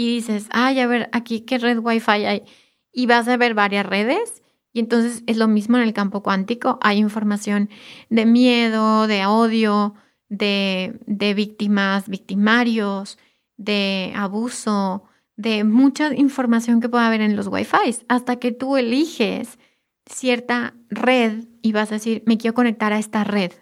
y 0.00 0.14
dices, 0.14 0.48
ay, 0.50 0.80
a 0.80 0.86
ver, 0.86 1.10
aquí 1.12 1.42
qué 1.42 1.58
red 1.58 1.78
Wi-Fi 1.78 2.24
hay. 2.24 2.42
Y 2.90 3.04
vas 3.04 3.28
a 3.28 3.36
ver 3.36 3.52
varias 3.52 3.84
redes 3.84 4.42
y 4.72 4.80
entonces 4.80 5.22
es 5.26 5.36
lo 5.36 5.46
mismo 5.46 5.76
en 5.76 5.82
el 5.82 5.92
campo 5.92 6.22
cuántico. 6.22 6.78
Hay 6.80 6.96
información 6.96 7.68
de 8.08 8.24
miedo, 8.24 9.06
de 9.06 9.26
odio, 9.26 9.94
de, 10.30 10.98
de 11.04 11.34
víctimas, 11.34 12.08
victimarios, 12.08 13.18
de 13.58 14.14
abuso, 14.16 15.04
de 15.36 15.64
mucha 15.64 16.14
información 16.14 16.80
que 16.80 16.88
puede 16.88 17.04
haber 17.04 17.20
en 17.20 17.36
los 17.36 17.48
Wi-Fi, 17.48 18.06
hasta 18.08 18.36
que 18.36 18.52
tú 18.52 18.78
eliges 18.78 19.58
cierta 20.06 20.72
red 20.88 21.44
y 21.60 21.72
vas 21.72 21.92
a 21.92 21.96
decir, 21.96 22.22
me 22.24 22.38
quiero 22.38 22.54
conectar 22.54 22.94
a 22.94 22.98
esta 22.98 23.22
red. 23.22 23.52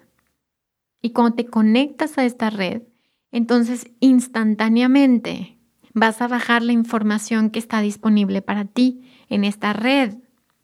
Y 1.01 1.09
cuando 1.09 1.35
te 1.35 1.47
conectas 1.47 2.17
a 2.17 2.23
esta 2.23 2.49
red, 2.49 2.83
entonces 3.29 3.91
instantáneamente 3.99 5.58
vas 5.99 6.21
a 6.21 6.27
bajar 6.27 6.63
la 6.63 6.71
información 6.71 7.49
que 7.49 7.59
está 7.59 7.81
disponible 7.81 8.41
para 8.41 8.65
ti 8.65 9.01
en 9.29 9.43
esta 9.43 9.73
red 9.73 10.15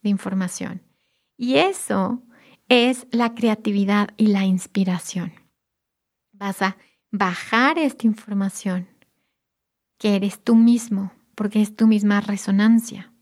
de 0.02 0.08
información. 0.08 0.82
Y 1.36 1.56
eso 1.56 2.22
es 2.68 3.06
la 3.10 3.34
creatividad 3.34 4.08
y 4.16 4.28
la 4.28 4.44
inspiración. 4.44 5.32
Vas 6.32 6.62
a 6.62 6.76
bajar 7.10 7.78
esta 7.78 8.06
información 8.06 8.88
que 9.98 10.16
eres 10.16 10.42
tú 10.42 10.56
mismo, 10.56 11.12
porque 11.34 11.62
es 11.62 11.76
tu 11.76 11.86
misma 11.86 12.20
resonancia 12.20 13.12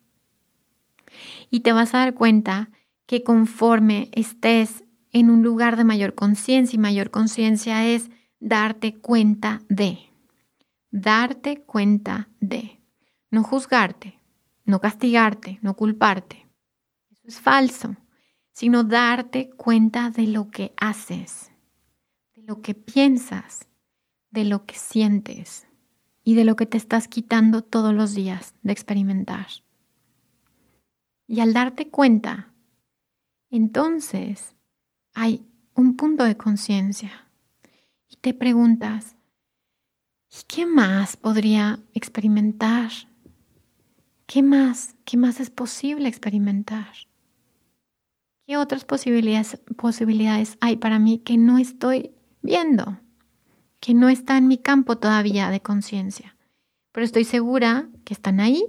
y 1.51 1.61
te 1.61 1.73
vas 1.73 1.95
a 1.95 1.99
dar 1.99 2.15
cuenta 2.15 2.71
que 3.07 3.23
conforme 3.23 4.09
estés 4.13 4.85
en 5.13 5.31
un 5.31 5.43
lugar 5.43 5.77
de 5.77 5.85
mayor 5.85 6.15
conciencia 6.15 6.77
y 6.77 6.81
mayor 6.81 7.11
conciencia 7.11 7.87
es 7.87 8.11
darte 8.41 8.95
cuenta 8.95 9.63
de, 9.69 9.99
darte 10.95 11.61
cuenta 11.61 12.29
de, 12.39 12.81
no 13.33 13.43
juzgarte, 13.43 14.21
no 14.65 14.81
castigarte, 14.81 15.59
no 15.61 15.75
culparte. 15.75 16.47
Eso 17.11 17.23
es 17.27 17.41
falso, 17.41 17.97
sino 18.53 18.85
darte 18.85 19.51
cuenta 19.51 20.11
de 20.11 20.29
lo 20.29 20.53
que 20.53 20.73
haces, 20.77 21.51
de 22.37 22.43
lo 22.43 22.63
que 22.63 22.75
piensas, 22.75 23.67
de 24.31 24.45
lo 24.45 24.67
que 24.67 24.77
sientes 24.77 25.67
y 26.23 26.37
de 26.37 26.45
lo 26.45 26.55
que 26.55 26.67
te 26.67 26.77
estás 26.77 27.09
quitando 27.09 27.65
todos 27.65 27.93
los 27.93 28.15
días 28.15 28.55
de 28.63 28.73
experimentar. 28.73 29.49
Y 31.27 31.41
al 31.41 31.55
darte 31.55 31.89
cuenta, 31.89 32.53
entonces 33.51 34.55
hay 35.13 35.45
un 35.75 35.97
punto 35.97 36.23
de 36.23 36.37
conciencia 36.37 37.29
y 38.09 38.15
te 38.15 38.33
preguntas, 38.33 39.14
¿y 40.37 40.45
qué 40.47 40.67
más 40.67 41.17
podría 41.17 41.81
experimentar? 41.93 42.91
¿Qué 44.27 44.43
más? 44.43 44.95
¿Qué 45.05 45.17
más 45.17 45.41
es 45.41 45.51
posible 45.51 46.09
experimentar? 46.09 46.93
¿Qué 48.47 48.57
otras 48.57 48.85
posibilidades, 48.85 50.59
hay 50.61 50.77
para 50.77 50.99
mí 50.99 51.19
que 51.19 51.37
no 51.37 51.59
estoy 51.59 52.11
viendo? 52.43 53.01
Que 53.81 53.95
no 53.95 54.09
está 54.09 54.37
en 54.37 54.49
mi 54.49 54.59
campo 54.59 54.99
todavía 54.99 55.51
de 55.51 55.61
conciencia. 55.61 56.37
Pero 56.93 57.05
estoy 57.05 57.25
segura 57.25 57.89
que 58.05 58.15
están 58.15 58.41
ahí 58.41 58.65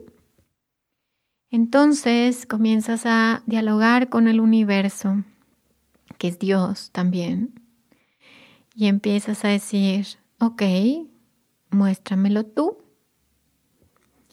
entonces 1.55 2.45
comienzas 2.45 3.05
a 3.05 3.41
dialogar 3.45 4.09
con 4.09 4.27
el 4.27 4.41
universo, 4.41 5.23
que 6.17 6.27
es 6.27 6.37
Dios 6.37 6.91
también, 6.91 7.61
y 8.75 8.87
empiezas 8.87 9.45
a 9.45 9.47
decir, 9.47 10.05
ok, 10.39 10.61
muéstramelo 11.75 12.45
tú. 12.45 12.77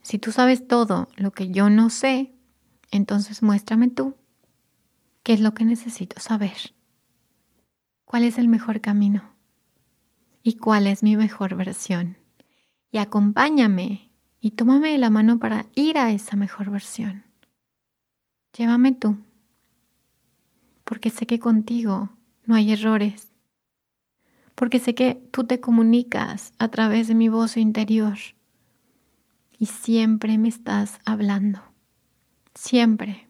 Si 0.02 0.18
tú 0.18 0.32
sabes 0.32 0.66
todo 0.66 1.08
lo 1.16 1.32
que 1.32 1.50
yo 1.50 1.68
no 1.68 1.90
sé, 1.90 2.32
entonces 2.90 3.42
muéstrame 3.42 3.88
tú 3.88 4.16
qué 5.22 5.34
es 5.34 5.40
lo 5.40 5.54
que 5.54 5.64
necesito 5.64 6.20
saber. 6.20 6.74
¿Cuál 8.04 8.24
es 8.24 8.38
el 8.38 8.48
mejor 8.48 8.80
camino? 8.80 9.34
¿Y 10.42 10.56
cuál 10.56 10.86
es 10.86 11.02
mi 11.02 11.16
mejor 11.16 11.54
versión? 11.54 12.16
Y 12.90 12.98
acompáñame 12.98 14.10
y 14.40 14.52
tómame 14.52 14.90
de 14.90 14.98
la 14.98 15.10
mano 15.10 15.38
para 15.38 15.66
ir 15.74 15.98
a 15.98 16.10
esa 16.10 16.36
mejor 16.36 16.70
versión. 16.70 17.24
Llévame 18.56 18.92
tú, 18.92 19.16
porque 20.84 21.08
sé 21.10 21.26
que 21.26 21.38
contigo 21.38 22.10
no 22.44 22.54
hay 22.54 22.72
errores, 22.72 23.31
porque 24.54 24.78
sé 24.78 24.94
que 24.94 25.14
tú 25.30 25.44
te 25.44 25.60
comunicas 25.60 26.52
a 26.58 26.68
través 26.68 27.08
de 27.08 27.14
mi 27.14 27.28
voz 27.28 27.56
interior 27.56 28.18
y 29.58 29.66
siempre 29.66 30.38
me 30.38 30.48
estás 30.48 31.00
hablando, 31.04 31.60
siempre. 32.54 33.28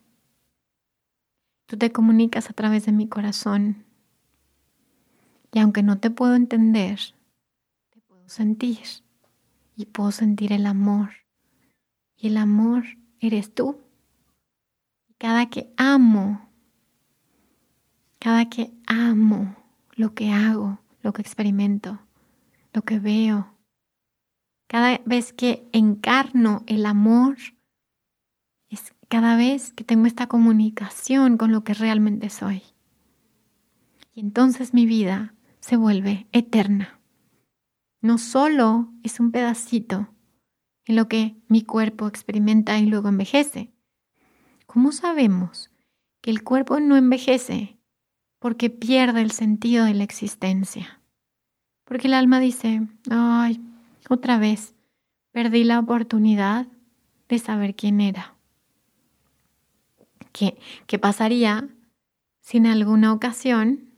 Tú 1.67 1.77
te 1.77 1.93
comunicas 1.93 2.51
a 2.51 2.53
través 2.53 2.87
de 2.87 2.93
mi 2.93 3.09
corazón 3.09 3.85
y 5.53 5.59
aunque 5.59 5.83
no 5.83 5.99
te 5.99 6.11
puedo 6.11 6.35
entender, 6.35 6.99
te 7.91 8.01
puedo 8.01 8.29
sentir 8.29 8.79
y 9.77 9.87
puedo 9.87 10.11
sentir 10.11 10.53
el 10.53 10.67
amor. 10.67 11.11
Y 12.17 12.29
el 12.29 12.39
amor 12.39 12.85
eres 13.21 13.55
tú. 13.55 13.79
Cada 15.19 15.51
que 15.51 15.73
amo, 15.77 16.49
cada 18.19 18.49
que 18.49 18.73
amo 18.87 19.55
lo 19.95 20.15
que 20.15 20.31
hago, 20.31 20.82
lo 21.03 21.12
que 21.12 21.23
experimento, 21.23 22.01
lo 22.73 22.83
que 22.83 22.99
veo, 22.99 23.53
cada 24.73 25.03
vez 25.05 25.35
que 25.35 25.69
encarno 25.73 26.62
el 26.67 26.87
amor, 26.87 27.37
es 28.71 28.95
cada 29.09 29.37
vez 29.37 29.75
que 29.75 29.85
tengo 29.85 30.07
esta 30.07 30.29
comunicación 30.29 31.37
con 31.37 31.53
lo 31.53 31.62
que 31.62 31.75
realmente 31.75 32.31
soy. 32.31 32.62
Y 34.15 34.21
entonces 34.21 34.73
mi 34.73 34.87
vida 34.87 35.35
se 35.61 35.77
vuelve 35.77 36.27
eterna. 36.33 37.01
No 38.01 38.17
solo 38.17 38.91
es 39.03 39.21
un 39.21 39.31
pedacito 39.31 40.09
en 40.87 40.97
lo 40.97 41.07
que 41.07 41.37
mi 41.49 41.62
cuerpo 41.62 42.09
experimenta 42.09 42.79
y 42.79 42.87
luego 42.87 43.09
envejece. 43.09 43.75
¿Cómo 44.67 44.93
sabemos 44.93 45.71
que 46.23 46.31
el 46.31 46.43
cuerpo 46.43 46.81
no 46.81 46.97
envejece 46.97 47.79
porque 48.43 48.71
pierde 48.71 49.23
el 49.23 49.31
sentido 49.31 49.85
de 49.85 49.95
la 49.95 50.03
existencia? 50.03 51.01
Porque 51.85 52.09
el 52.09 52.15
alma 52.15 52.41
dice, 52.41 52.83
ay, 53.09 53.61
otra 54.09 54.37
vez, 54.37 54.75
perdí 55.31 55.63
la 55.63 55.79
oportunidad 55.79 56.67
de 57.29 57.39
saber 57.39 57.77
quién 57.77 58.01
era. 58.01 58.35
¿Qué, 60.33 60.59
qué 60.89 60.99
pasaría 60.99 61.69
si 62.41 62.57
en 62.57 62.67
alguna 62.67 63.13
ocasión 63.13 63.95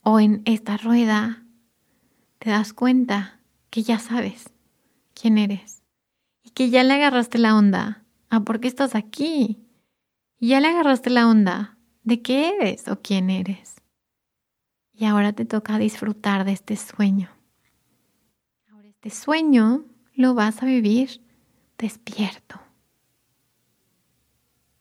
o 0.00 0.18
en 0.18 0.40
esta 0.46 0.78
rueda 0.78 1.44
te 2.38 2.48
das 2.48 2.72
cuenta 2.72 3.40
que 3.68 3.82
ya 3.82 3.98
sabes 3.98 4.54
quién 5.12 5.36
eres 5.36 5.82
y 6.42 6.50
que 6.50 6.70
ya 6.70 6.82
le 6.82 6.94
agarraste 6.94 7.36
la 7.36 7.56
onda 7.56 8.04
a 8.30 8.40
por 8.40 8.58
qué 8.58 8.68
estás 8.68 8.94
aquí 8.94 9.58
y 10.38 10.48
ya 10.48 10.60
le 10.60 10.68
agarraste 10.68 11.10
la 11.10 11.28
onda 11.28 11.76
de 12.02 12.22
qué 12.22 12.54
eres 12.56 12.88
o 12.88 13.00
quién 13.00 13.30
eres. 13.30 13.76
Y 14.92 15.04
ahora 15.04 15.32
te 15.32 15.44
toca 15.44 15.78
disfrutar 15.78 16.44
de 16.44 16.52
este 16.52 16.76
sueño. 16.76 17.30
Ahora 18.70 18.88
este 18.88 19.10
sueño 19.10 19.84
lo 20.14 20.34
vas 20.34 20.62
a 20.62 20.66
vivir 20.66 21.20
despierto. 21.78 22.60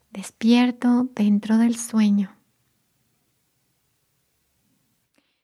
Despierto 0.10 1.10
dentro 1.16 1.58
del 1.58 1.78
sueño. 1.78 2.36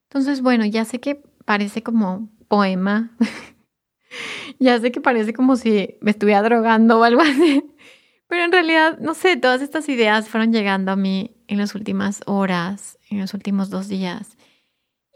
Entonces, 0.04 0.42
bueno, 0.42 0.66
ya 0.66 0.84
sé 0.84 1.00
que 1.00 1.16
parece 1.46 1.84
como 1.84 2.30
poema. 2.48 3.16
ya 4.60 4.80
sé 4.80 4.92
que 4.92 5.00
parece 5.00 5.34
como 5.34 5.56
si 5.56 5.98
me 6.02 6.12
estuviera 6.12 6.42
drogando 6.42 7.00
o 7.00 7.04
algo 7.04 7.22
así. 7.22 7.64
Pero 8.28 8.44
en 8.44 8.52
realidad, 8.52 9.00
no 9.00 9.14
sé, 9.14 9.38
todas 9.38 9.62
estas 9.62 9.88
ideas 9.88 10.28
fueron 10.28 10.52
llegando 10.52 10.92
a 10.92 10.98
mí 10.98 11.37
en 11.48 11.58
las 11.58 11.76
últimas 11.76 12.22
horas, 12.26 12.98
en 13.10 13.20
los 13.20 13.34
últimos 13.34 13.70
dos 13.70 13.88
días. 13.88 14.38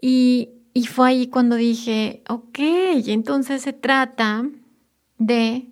Y, 0.01 0.49
y 0.73 0.87
fue 0.87 1.09
ahí 1.09 1.27
cuando 1.27 1.55
dije, 1.55 2.23
ok, 2.29 2.59
entonces 3.07 3.61
se 3.61 3.73
trata 3.73 4.49
de 5.17 5.67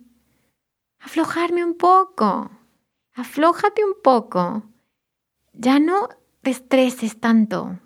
aflojarme 0.99 1.63
un 1.63 1.75
poco. 1.75 2.51
Aflójate 3.13 3.83
un 3.83 3.95
poco. 4.03 4.63
Ya 5.53 5.79
no 5.79 6.09
te 6.41 6.51
estreses 6.51 7.19
tanto 7.19 7.79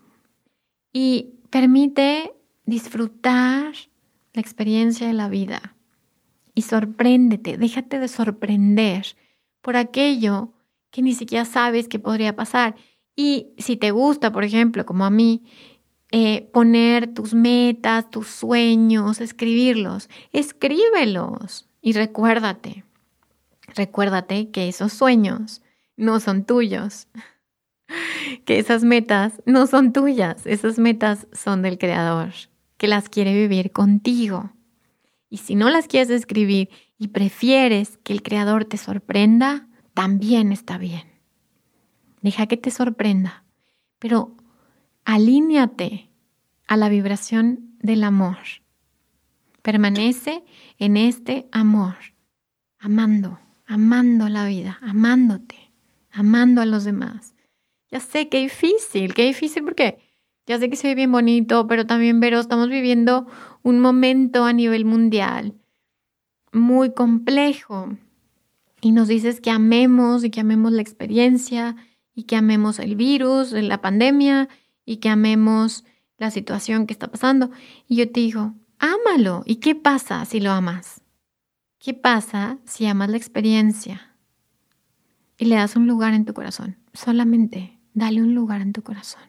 y 0.91 1.39
permite 1.49 2.33
disfrutar 2.65 3.73
la 4.33 4.41
experiencia 4.41 5.07
de 5.07 5.13
la 5.13 5.29
vida 5.29 5.73
y 6.55 6.63
sorpréndete, 6.63 7.57
déjate 7.57 7.99
de 7.99 8.07
sorprender 8.07 9.05
por 9.61 9.75
aquello 9.75 10.53
que 10.93 11.01
ni 11.01 11.15
siquiera 11.15 11.43
sabes 11.43 11.87
que 11.87 11.97
podría 11.97 12.35
pasar. 12.35 12.75
Y 13.15 13.47
si 13.57 13.77
te 13.77 13.89
gusta, 13.89 14.31
por 14.31 14.43
ejemplo, 14.43 14.85
como 14.85 15.05
a 15.05 15.09
mí, 15.09 15.43
eh, 16.11 16.47
poner 16.53 17.11
tus 17.11 17.33
metas, 17.33 18.11
tus 18.11 18.27
sueños, 18.27 19.19
escribirlos, 19.19 20.07
escríbelos 20.31 21.67
y 21.81 21.93
recuérdate, 21.93 22.85
recuérdate 23.75 24.51
que 24.51 24.67
esos 24.67 24.93
sueños 24.93 25.63
no 25.97 26.19
son 26.19 26.45
tuyos 26.45 27.07
que 28.45 28.59
esas 28.59 28.83
metas 28.83 29.41
no 29.47 29.65
son 29.65 29.93
tuyas, 29.93 30.45
esas 30.45 30.77
metas 30.77 31.25
son 31.33 31.63
del 31.63 31.79
Creador, 31.79 32.33
que 32.77 32.87
las 32.87 33.09
quiere 33.09 33.33
vivir 33.33 33.71
contigo. 33.71 34.51
Y 35.31 35.37
si 35.37 35.55
no 35.55 35.71
las 35.71 35.87
quieres 35.87 36.11
escribir 36.11 36.69
y 36.99 37.07
prefieres 37.07 37.97
que 38.03 38.13
el 38.13 38.21
Creador 38.21 38.65
te 38.65 38.77
sorprenda, 38.77 39.67
también 39.93 40.51
está 40.51 40.77
bien. 40.77 41.03
Deja 42.21 42.47
que 42.47 42.57
te 42.57 42.71
sorprenda, 42.71 43.43
pero 43.99 44.35
alíñate 45.05 46.09
a 46.67 46.77
la 46.77 46.89
vibración 46.89 47.75
del 47.79 48.03
amor. 48.03 48.37
Permanece 49.61 50.43
en 50.77 50.97
este 50.97 51.47
amor, 51.51 51.95
amando, 52.79 53.39
amando 53.65 54.29
la 54.29 54.45
vida, 54.45 54.79
amándote, 54.81 55.71
amando 56.11 56.61
a 56.61 56.65
los 56.65 56.83
demás 56.83 57.33
ya 57.93 57.99
sé, 57.99 58.27
qué 58.27 58.39
difícil, 58.39 59.13
qué 59.13 59.23
difícil 59.23 59.63
porque 59.63 59.99
ya 60.47 60.57
sé 60.57 60.67
que 60.67 60.75
se 60.75 60.87
ve 60.87 60.95
bien 60.95 61.11
bonito, 61.11 61.67
pero 61.67 61.85
también, 61.85 62.19
pero 62.19 62.39
estamos 62.39 62.67
viviendo 62.67 63.27
un 63.61 63.79
momento 63.79 64.45
a 64.45 64.51
nivel 64.51 64.83
mundial 64.83 65.53
muy 66.51 66.91
complejo. 66.95 67.95
Y 68.83 68.91
nos 68.91 69.07
dices 69.07 69.39
que 69.39 69.49
amemos 69.49 70.25
y 70.25 70.29
que 70.29 70.41
amemos 70.41 70.73
la 70.73 70.81
experiencia 70.81 71.77
y 72.13 72.23
que 72.23 72.35
amemos 72.35 72.79
el 72.79 72.97
virus, 72.97 73.53
la 73.53 73.79
pandemia 73.79 74.49
y 74.83 74.97
que 74.97 75.07
amemos 75.07 75.85
la 76.17 76.31
situación 76.31 76.85
que 76.85 76.91
está 76.91 77.07
pasando. 77.07 77.49
Y 77.87 77.95
yo 77.95 78.11
te 78.11 78.19
digo, 78.19 78.55
ámalo. 78.79 79.43
¿Y 79.45 79.55
qué 79.55 79.73
pasa 79.73 80.25
si 80.25 80.41
lo 80.41 80.51
amas? 80.51 81.01
¿Qué 81.79 81.93
pasa 81.93 82.59
si 82.65 82.85
amas 82.85 83.09
la 83.09 83.15
experiencia 83.15 84.17
y 85.37 85.45
le 85.45 85.55
das 85.55 85.77
un 85.77 85.87
lugar 85.87 86.13
en 86.13 86.25
tu 86.25 86.33
corazón? 86.33 86.77
Solamente 86.91 87.79
dale 87.93 88.21
un 88.21 88.35
lugar 88.35 88.59
en 88.59 88.73
tu 88.73 88.83
corazón. 88.83 89.23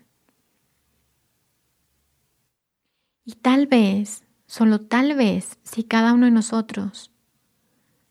Y 3.24 3.34
tal 3.34 3.68
vez, 3.68 4.24
solo 4.46 4.80
tal 4.80 5.14
vez, 5.14 5.58
si 5.62 5.84
cada 5.84 6.12
uno 6.12 6.24
de 6.24 6.32
nosotros 6.32 7.13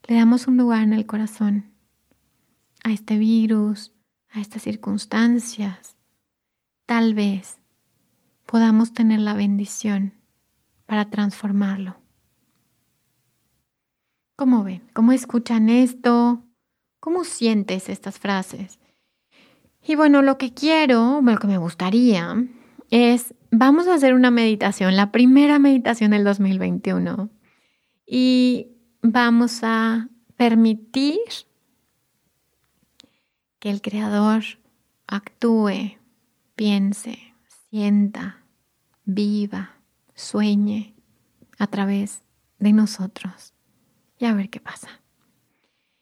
le 0.07 0.15
damos 0.15 0.47
un 0.47 0.57
lugar 0.57 0.83
en 0.83 0.93
el 0.93 1.05
corazón 1.05 1.73
a 2.83 2.91
este 2.91 3.17
virus, 3.17 3.93
a 4.29 4.41
estas 4.41 4.63
circunstancias, 4.63 5.95
tal 6.85 7.13
vez 7.13 7.59
podamos 8.45 8.93
tener 8.93 9.19
la 9.19 9.33
bendición 9.33 10.13
para 10.85 11.09
transformarlo. 11.09 11.95
¿Cómo 14.35 14.63
ven? 14.63 14.83
¿Cómo 14.93 15.11
escuchan 15.11 15.69
esto? 15.69 16.43
¿Cómo 16.99 17.23
sientes 17.23 17.87
estas 17.87 18.19
frases? 18.19 18.79
Y 19.85 19.95
bueno, 19.95 20.21
lo 20.21 20.37
que 20.37 20.53
quiero, 20.53 21.21
lo 21.21 21.37
que 21.37 21.47
me 21.47 21.57
gustaría 21.57 22.35
es, 22.89 23.33
vamos 23.51 23.87
a 23.87 23.95
hacer 23.95 24.13
una 24.13 24.31
meditación, 24.31 24.95
la 24.95 25.11
primera 25.11 25.59
meditación 25.59 26.11
del 26.11 26.23
2021. 26.23 27.29
Y 28.05 28.72
vamos 29.03 29.59
a 29.63 30.07
permitir 30.37 31.19
que 33.59 33.69
el 33.69 33.81
Creador 33.81 34.43
actúe, 35.05 35.97
piense, 36.55 37.19
sienta, 37.69 38.43
viva, 39.05 39.75
sueñe 40.15 40.95
a 41.59 41.67
través 41.67 42.23
de 42.59 42.73
nosotros. 42.73 43.53
Y 44.17 44.25
a 44.25 44.33
ver 44.33 44.49
qué 44.49 44.59
pasa. 44.59 45.01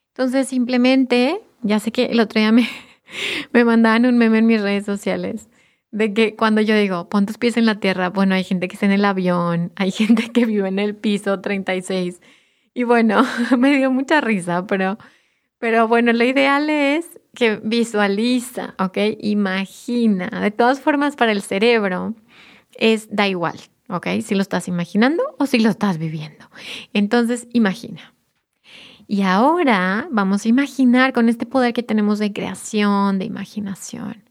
Entonces 0.09 0.47
simplemente, 0.47 1.41
ya 1.63 1.79
sé 1.79 1.91
que 1.91 2.05
el 2.05 2.19
otro 2.19 2.39
día 2.39 2.51
me, 2.51 2.69
me 3.51 3.65
mandaban 3.65 4.05
un 4.05 4.17
meme 4.17 4.37
en 4.37 4.45
mis 4.45 4.61
redes 4.61 4.85
sociales 4.85 5.49
de 5.89 6.13
que 6.13 6.35
cuando 6.35 6.61
yo 6.61 6.75
digo, 6.75 7.09
pon 7.09 7.25
tus 7.25 7.37
pies 7.37 7.57
en 7.57 7.65
la 7.65 7.79
tierra, 7.79 8.09
bueno, 8.09 8.35
hay 8.35 8.43
gente 8.43 8.67
que 8.67 8.75
está 8.75 8.85
en 8.85 8.93
el 8.93 9.05
avión, 9.05 9.71
hay 9.75 9.91
gente 9.91 10.29
que 10.29 10.45
vive 10.45 10.67
en 10.67 10.79
el 10.79 10.95
piso 10.95 11.41
36. 11.41 12.21
Y 12.73 12.83
bueno, 12.83 13.23
me 13.57 13.77
dio 13.77 13.91
mucha 13.91 14.21
risa, 14.21 14.65
pero, 14.67 14.97
pero 15.57 15.87
bueno, 15.87 16.13
lo 16.13 16.23
ideal 16.23 16.69
es 16.69 17.19
que 17.33 17.57
visualiza, 17.63 18.75
¿ok? 18.79 18.97
Imagina. 19.19 20.27
De 20.41 20.51
todas 20.51 20.81
formas, 20.81 21.15
para 21.15 21.31
el 21.31 21.41
cerebro 21.41 22.15
es 22.77 23.13
da 23.13 23.27
igual, 23.27 23.59
¿ok? 23.89 24.07
Si 24.21 24.35
lo 24.35 24.41
estás 24.41 24.67
imaginando 24.67 25.23
o 25.39 25.45
si 25.45 25.59
lo 25.59 25.69
estás 25.69 25.97
viviendo. 25.97 26.49
Entonces, 26.93 27.47
imagina. 27.53 28.13
Y 29.07 29.23
ahora 29.23 30.07
vamos 30.09 30.45
a 30.45 30.49
imaginar 30.49 31.11
con 31.11 31.27
este 31.27 31.45
poder 31.45 31.73
que 31.73 31.83
tenemos 31.83 32.19
de 32.19 32.31
creación, 32.31 33.19
de 33.19 33.25
imaginación. 33.25 34.23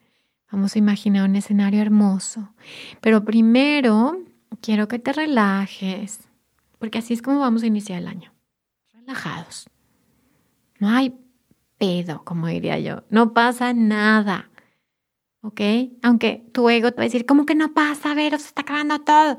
Vamos 0.50 0.74
a 0.74 0.79
imaginar 0.79 1.29
un 1.29 1.37
escenario 1.37 1.83
hermoso. 1.83 2.55
Pero 3.00 3.24
primero 3.24 4.18
quiero 4.62 4.88
que 4.88 4.98
te 4.98 5.12
relajes, 5.12 6.29
porque 6.80 6.98
así 6.98 7.12
es 7.12 7.22
como 7.22 7.38
vamos 7.38 7.62
a 7.62 7.66
iniciar 7.66 8.00
el 8.00 8.08
año. 8.08 8.32
Relajados. 8.92 9.68
No 10.78 10.88
hay 10.88 11.14
pedo, 11.78 12.24
como 12.24 12.48
diría 12.48 12.78
yo. 12.78 13.04
No 13.10 13.34
pasa 13.34 13.74
nada. 13.74 14.50
¿Ok? 15.42 15.60
Aunque 16.02 16.44
tu 16.52 16.68
ego 16.70 16.90
te 16.90 16.96
va 16.96 17.02
a 17.02 17.04
decir, 17.04 17.26
¿cómo 17.26 17.44
que 17.44 17.54
no 17.54 17.74
pasa? 17.74 18.10
A 18.10 18.14
ver, 18.14 18.32
se 18.40 18.48
está 18.48 18.62
acabando 18.62 18.98
todo. 19.00 19.38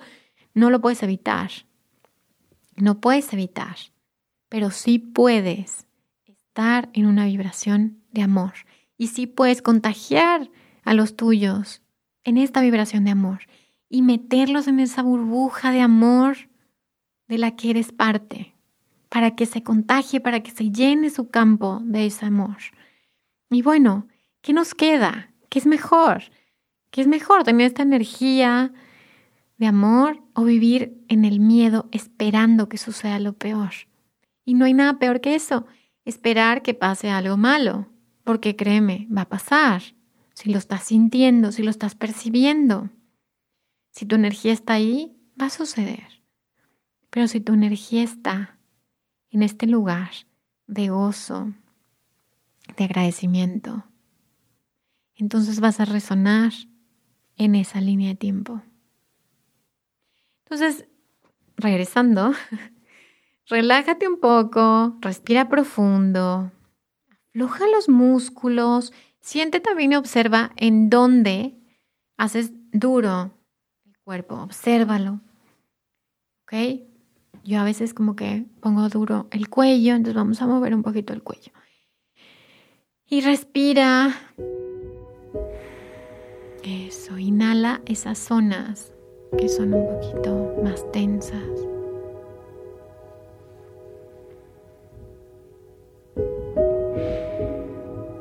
No 0.53 0.69
lo 0.69 0.81
puedes 0.81 1.01
evitar. 1.01 1.49
No 2.75 3.01
puedes 3.01 3.33
evitar, 3.33 3.75
pero 4.47 4.69
sí 4.69 4.99
puedes 4.99 5.87
estar 6.25 6.89
en 6.93 7.07
una 7.07 7.25
vibración 7.25 8.03
de 8.11 8.21
amor 8.21 8.53
y 8.97 9.07
sí 9.07 9.25
puedes 9.25 9.63
contagiar 9.63 10.49
a 10.83 10.93
los 10.93 11.15
tuyos 11.15 11.81
en 12.23 12.37
esta 12.37 12.61
vibración 12.61 13.03
de 13.03 13.11
amor 13.11 13.41
y 13.89 14.03
meterlos 14.03 14.67
en 14.67 14.79
esa 14.79 15.01
burbuja 15.01 15.71
de 15.71 15.81
amor 15.81 16.50
de 17.31 17.37
la 17.37 17.55
que 17.55 17.69
eres 17.69 17.93
parte, 17.93 18.53
para 19.07 19.37
que 19.37 19.45
se 19.45 19.63
contagie, 19.63 20.19
para 20.19 20.43
que 20.43 20.51
se 20.51 20.69
llene 20.69 21.09
su 21.09 21.29
campo 21.29 21.79
de 21.81 22.07
ese 22.07 22.25
amor. 22.25 22.57
Y 23.49 23.61
bueno, 23.61 24.09
¿qué 24.41 24.51
nos 24.51 24.75
queda? 24.75 25.31
¿Qué 25.47 25.59
es 25.59 25.65
mejor? 25.65 26.23
¿Qué 26.89 26.99
es 26.99 27.07
mejor 27.07 27.45
tener 27.45 27.67
esta 27.67 27.83
energía 27.83 28.73
de 29.57 29.65
amor 29.65 30.21
o 30.33 30.43
vivir 30.43 31.01
en 31.07 31.23
el 31.23 31.39
miedo 31.39 31.87
esperando 31.93 32.67
que 32.67 32.77
suceda 32.77 33.17
lo 33.17 33.31
peor? 33.31 33.71
Y 34.43 34.53
no 34.53 34.65
hay 34.65 34.73
nada 34.73 34.99
peor 34.99 35.21
que 35.21 35.33
eso, 35.33 35.65
esperar 36.03 36.61
que 36.61 36.73
pase 36.73 37.11
algo 37.11 37.37
malo, 37.37 37.87
porque 38.25 38.57
créeme, 38.57 39.07
va 39.09 39.21
a 39.21 39.29
pasar. 39.29 39.81
Si 40.33 40.51
lo 40.51 40.57
estás 40.57 40.83
sintiendo, 40.83 41.53
si 41.53 41.63
lo 41.63 41.69
estás 41.69 41.95
percibiendo. 41.95 42.89
Si 43.89 44.05
tu 44.05 44.15
energía 44.15 44.51
está 44.51 44.73
ahí, 44.73 45.15
va 45.39 45.45
a 45.45 45.49
suceder. 45.49 46.20
Pero 47.11 47.27
si 47.27 47.39
tu 47.39 47.53
energía 47.53 48.01
está 48.03 48.57
en 49.29 49.43
este 49.43 49.67
lugar 49.67 50.09
de 50.65 50.89
gozo, 50.89 51.53
de 52.75 52.83
agradecimiento, 52.83 53.85
entonces 55.15 55.59
vas 55.59 55.79
a 55.79 55.85
resonar 55.85 56.51
en 57.37 57.53
esa 57.53 57.79
línea 57.81 58.09
de 58.09 58.15
tiempo. 58.15 58.63
Entonces, 60.45 60.87
regresando, 61.57 62.33
relájate 63.47 64.07
un 64.07 64.19
poco, 64.19 64.97
respira 65.01 65.47
profundo, 65.49 66.51
afloja 67.29 67.67
los 67.67 67.87
músculos, 67.87 68.93
siente 69.19 69.59
también 69.59 69.91
y 69.91 69.95
observa 69.95 70.51
en 70.55 70.89
dónde 70.89 71.55
haces 72.17 72.51
duro 72.71 73.31
cuerpo, 74.03 74.35
obsérvalo. 74.35 75.21
¿Ok? 76.43 76.90
Yo 77.43 77.59
a 77.59 77.63
veces 77.63 77.93
como 77.93 78.15
que 78.15 78.45
pongo 78.59 78.87
duro 78.89 79.27
el 79.31 79.49
cuello, 79.49 79.95
entonces 79.95 80.15
vamos 80.15 80.41
a 80.41 80.47
mover 80.47 80.75
un 80.75 80.83
poquito 80.83 81.13
el 81.13 81.23
cuello. 81.23 81.51
Y 83.07 83.21
respira. 83.21 84.15
Eso, 86.63 87.17
inhala 87.17 87.81
esas 87.85 88.19
zonas 88.19 88.93
que 89.37 89.49
son 89.49 89.73
un 89.73 89.87
poquito 89.87 90.55
más 90.63 90.89
tensas. 90.91 91.41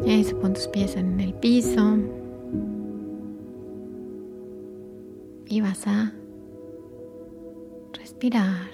Eso, 0.07 0.39
pon 0.41 0.55
tus 0.55 0.67
pies 0.69 0.97
en 0.97 1.21
el 1.21 1.35
piso. 1.35 1.99
y 5.51 5.61
vas 5.61 5.85
a 5.89 6.13
respirar, 7.93 8.71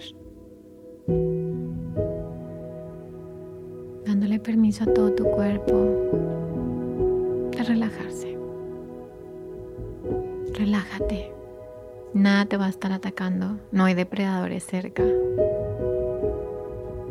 dándole 4.06 4.38
permiso 4.40 4.84
a 4.84 4.94
todo 4.94 5.12
tu 5.12 5.24
cuerpo 5.24 5.74
de 7.52 7.62
relajarse. 7.62 8.38
Relájate. 10.54 11.32
Nada 12.14 12.46
te 12.46 12.56
va 12.56 12.66
a 12.66 12.70
estar 12.70 12.92
atacando. 12.92 13.58
No 13.72 13.84
hay 13.84 13.94
depredadores 13.94 14.64
cerca. 14.64 15.04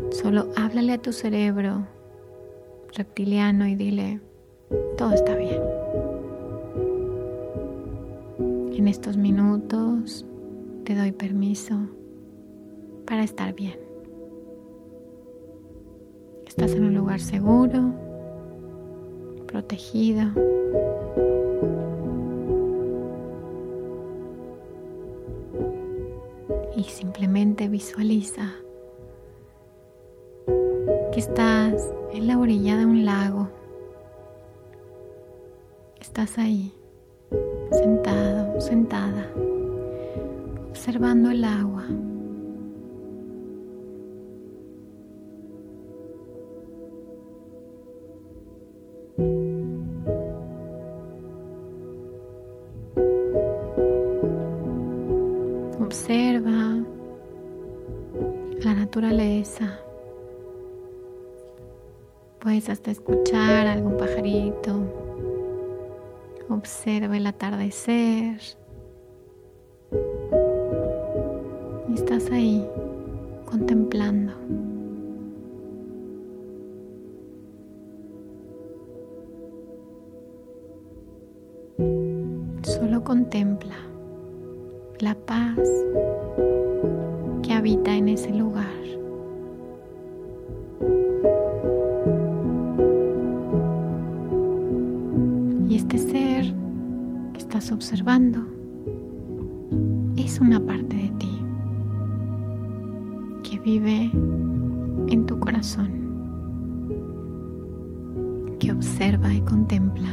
Solo 0.09 0.49
háblale 0.55 0.93
a 0.93 0.97
tu 1.01 1.13
cerebro 1.13 1.85
reptiliano 2.95 3.67
y 3.67 3.75
dile, 3.75 4.21
todo 4.97 5.13
está 5.13 5.35
bien. 5.35 5.61
En 8.75 8.87
estos 8.87 9.17
minutos 9.17 10.25
te 10.85 10.95
doy 10.95 11.11
permiso 11.11 11.75
para 13.05 13.23
estar 13.23 13.53
bien. 13.53 13.84
Estás 16.57 16.71
en 16.71 16.85
un 16.85 16.95
lugar 16.95 17.19
seguro, 17.19 17.91
protegido. 19.45 20.23
Y 26.77 26.83
simplemente 26.85 27.67
visualiza 27.67 28.53
que 31.11 31.19
estás 31.19 31.93
en 32.13 32.27
la 32.27 32.39
orilla 32.39 32.77
de 32.77 32.85
un 32.85 33.03
lago. 33.03 33.49
Estás 35.99 36.37
ahí 36.37 36.73
sentado, 37.69 38.61
sentada, 38.61 39.29
observando 40.69 41.31
el 41.31 41.43
agua. 41.43 41.83
Escuchar 62.91 63.67
algún 63.67 63.97
pajarito 63.97 65.05
Observa 66.49 67.17
el 67.17 67.25
atardecer. 67.25 68.39
Que 103.49 103.59
vive 103.59 104.09
en 105.07 105.25
tu 105.27 105.39
corazón, 105.39 105.91
que 108.59 108.71
observa 108.71 109.31
y 109.33 109.41
contempla. 109.41 110.09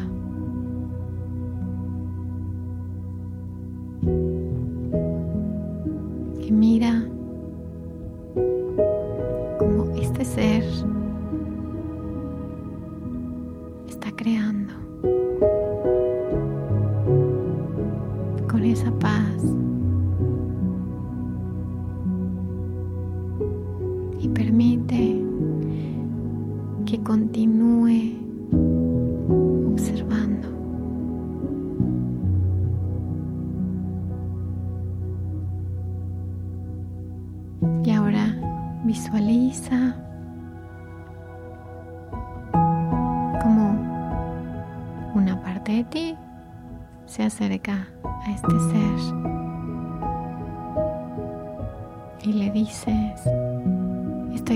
Que 6.41 6.53
mira 6.53 7.02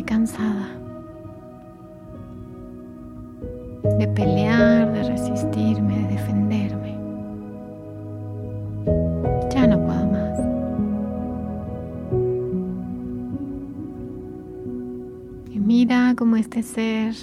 cansada 0.07 0.69
de 3.99 4.09
pelear, 4.09 4.93
de 4.93 5.03
resistirme, 5.03 5.99
de 5.99 6.09
defenderme. 6.09 6.95
Ya 9.53 9.67
no 9.67 9.79
puedo 9.85 10.07
más. 10.07 10.39
Y 15.53 15.59
mira 15.59 16.15
cómo 16.17 16.37
este 16.37 16.63
ser 16.63 17.15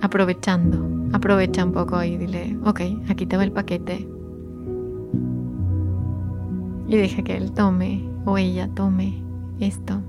Aprovechando. 0.00 0.84
Aprovecha 1.12 1.64
un 1.64 1.72
poco 1.72 2.02
y 2.02 2.16
dile, 2.16 2.56
ok, 2.64 2.80
aquí 3.08 3.26
te 3.26 3.36
va 3.36 3.44
el 3.44 3.52
paquete. 3.52 4.08
Y 6.88 6.96
deja 6.96 7.22
que 7.22 7.36
él 7.36 7.52
tome 7.52 8.08
o 8.24 8.38
ella 8.38 8.68
tome 8.74 9.22
esto 9.60 10.00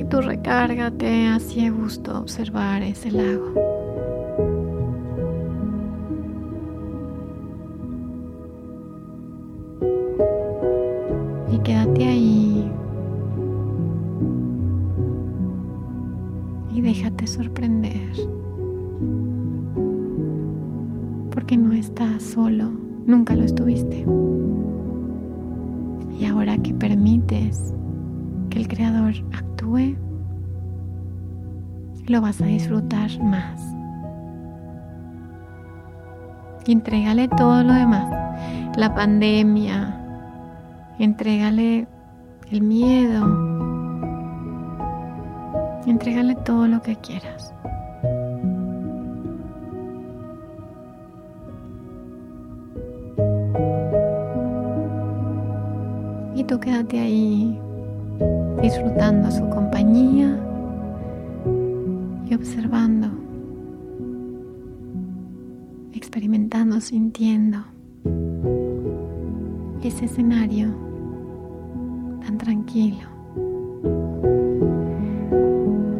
y 0.00 0.04
tú 0.04 0.20
recárgate 0.22 1.28
así 1.28 1.66
a 1.66 1.70
gusto 1.70 2.18
observar 2.18 2.82
ese 2.82 3.10
lago. 3.10 3.79
Disfrutar 33.18 33.24
más. 33.24 33.60
Entrégale 36.66 37.26
todo 37.28 37.62
lo 37.64 37.72
demás, 37.72 38.06
la 38.76 38.94
pandemia, 38.94 39.96
entrégale 40.98 41.88
el 42.50 42.62
miedo, 42.62 43.26
entrégale 45.86 46.34
todo 46.36 46.68
lo 46.68 46.80
que 46.82 46.94
quieras. 46.96 47.52
Y 56.36 56.44
tú 56.44 56.60
quédate 56.60 57.00
ahí 57.00 57.58
disfrutando 58.62 59.30
su 59.30 59.48
compañía 59.48 60.38
y 62.28 62.34
observando, 62.34 62.99
experimentando, 66.10 66.80
sintiendo 66.80 67.58
ese 69.80 70.06
escenario 70.06 70.74
tan 72.26 72.36
tranquilo. 72.36 73.06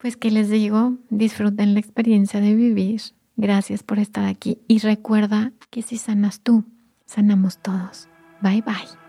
pues, 0.00 0.16
¿qué 0.16 0.30
les 0.30 0.48
digo? 0.48 0.94
Disfruten 1.10 1.74
la 1.74 1.80
experiencia 1.80 2.40
de 2.40 2.54
vivir. 2.54 3.02
Gracias 3.36 3.82
por 3.82 3.98
estar 3.98 4.26
aquí 4.26 4.58
y 4.66 4.78
recuerda 4.78 5.52
que 5.70 5.82
si 5.82 5.96
sanas 5.98 6.40
tú, 6.40 6.64
sanamos 7.06 7.58
todos. 7.58 8.08
Bye 8.42 8.62
bye. 8.62 8.99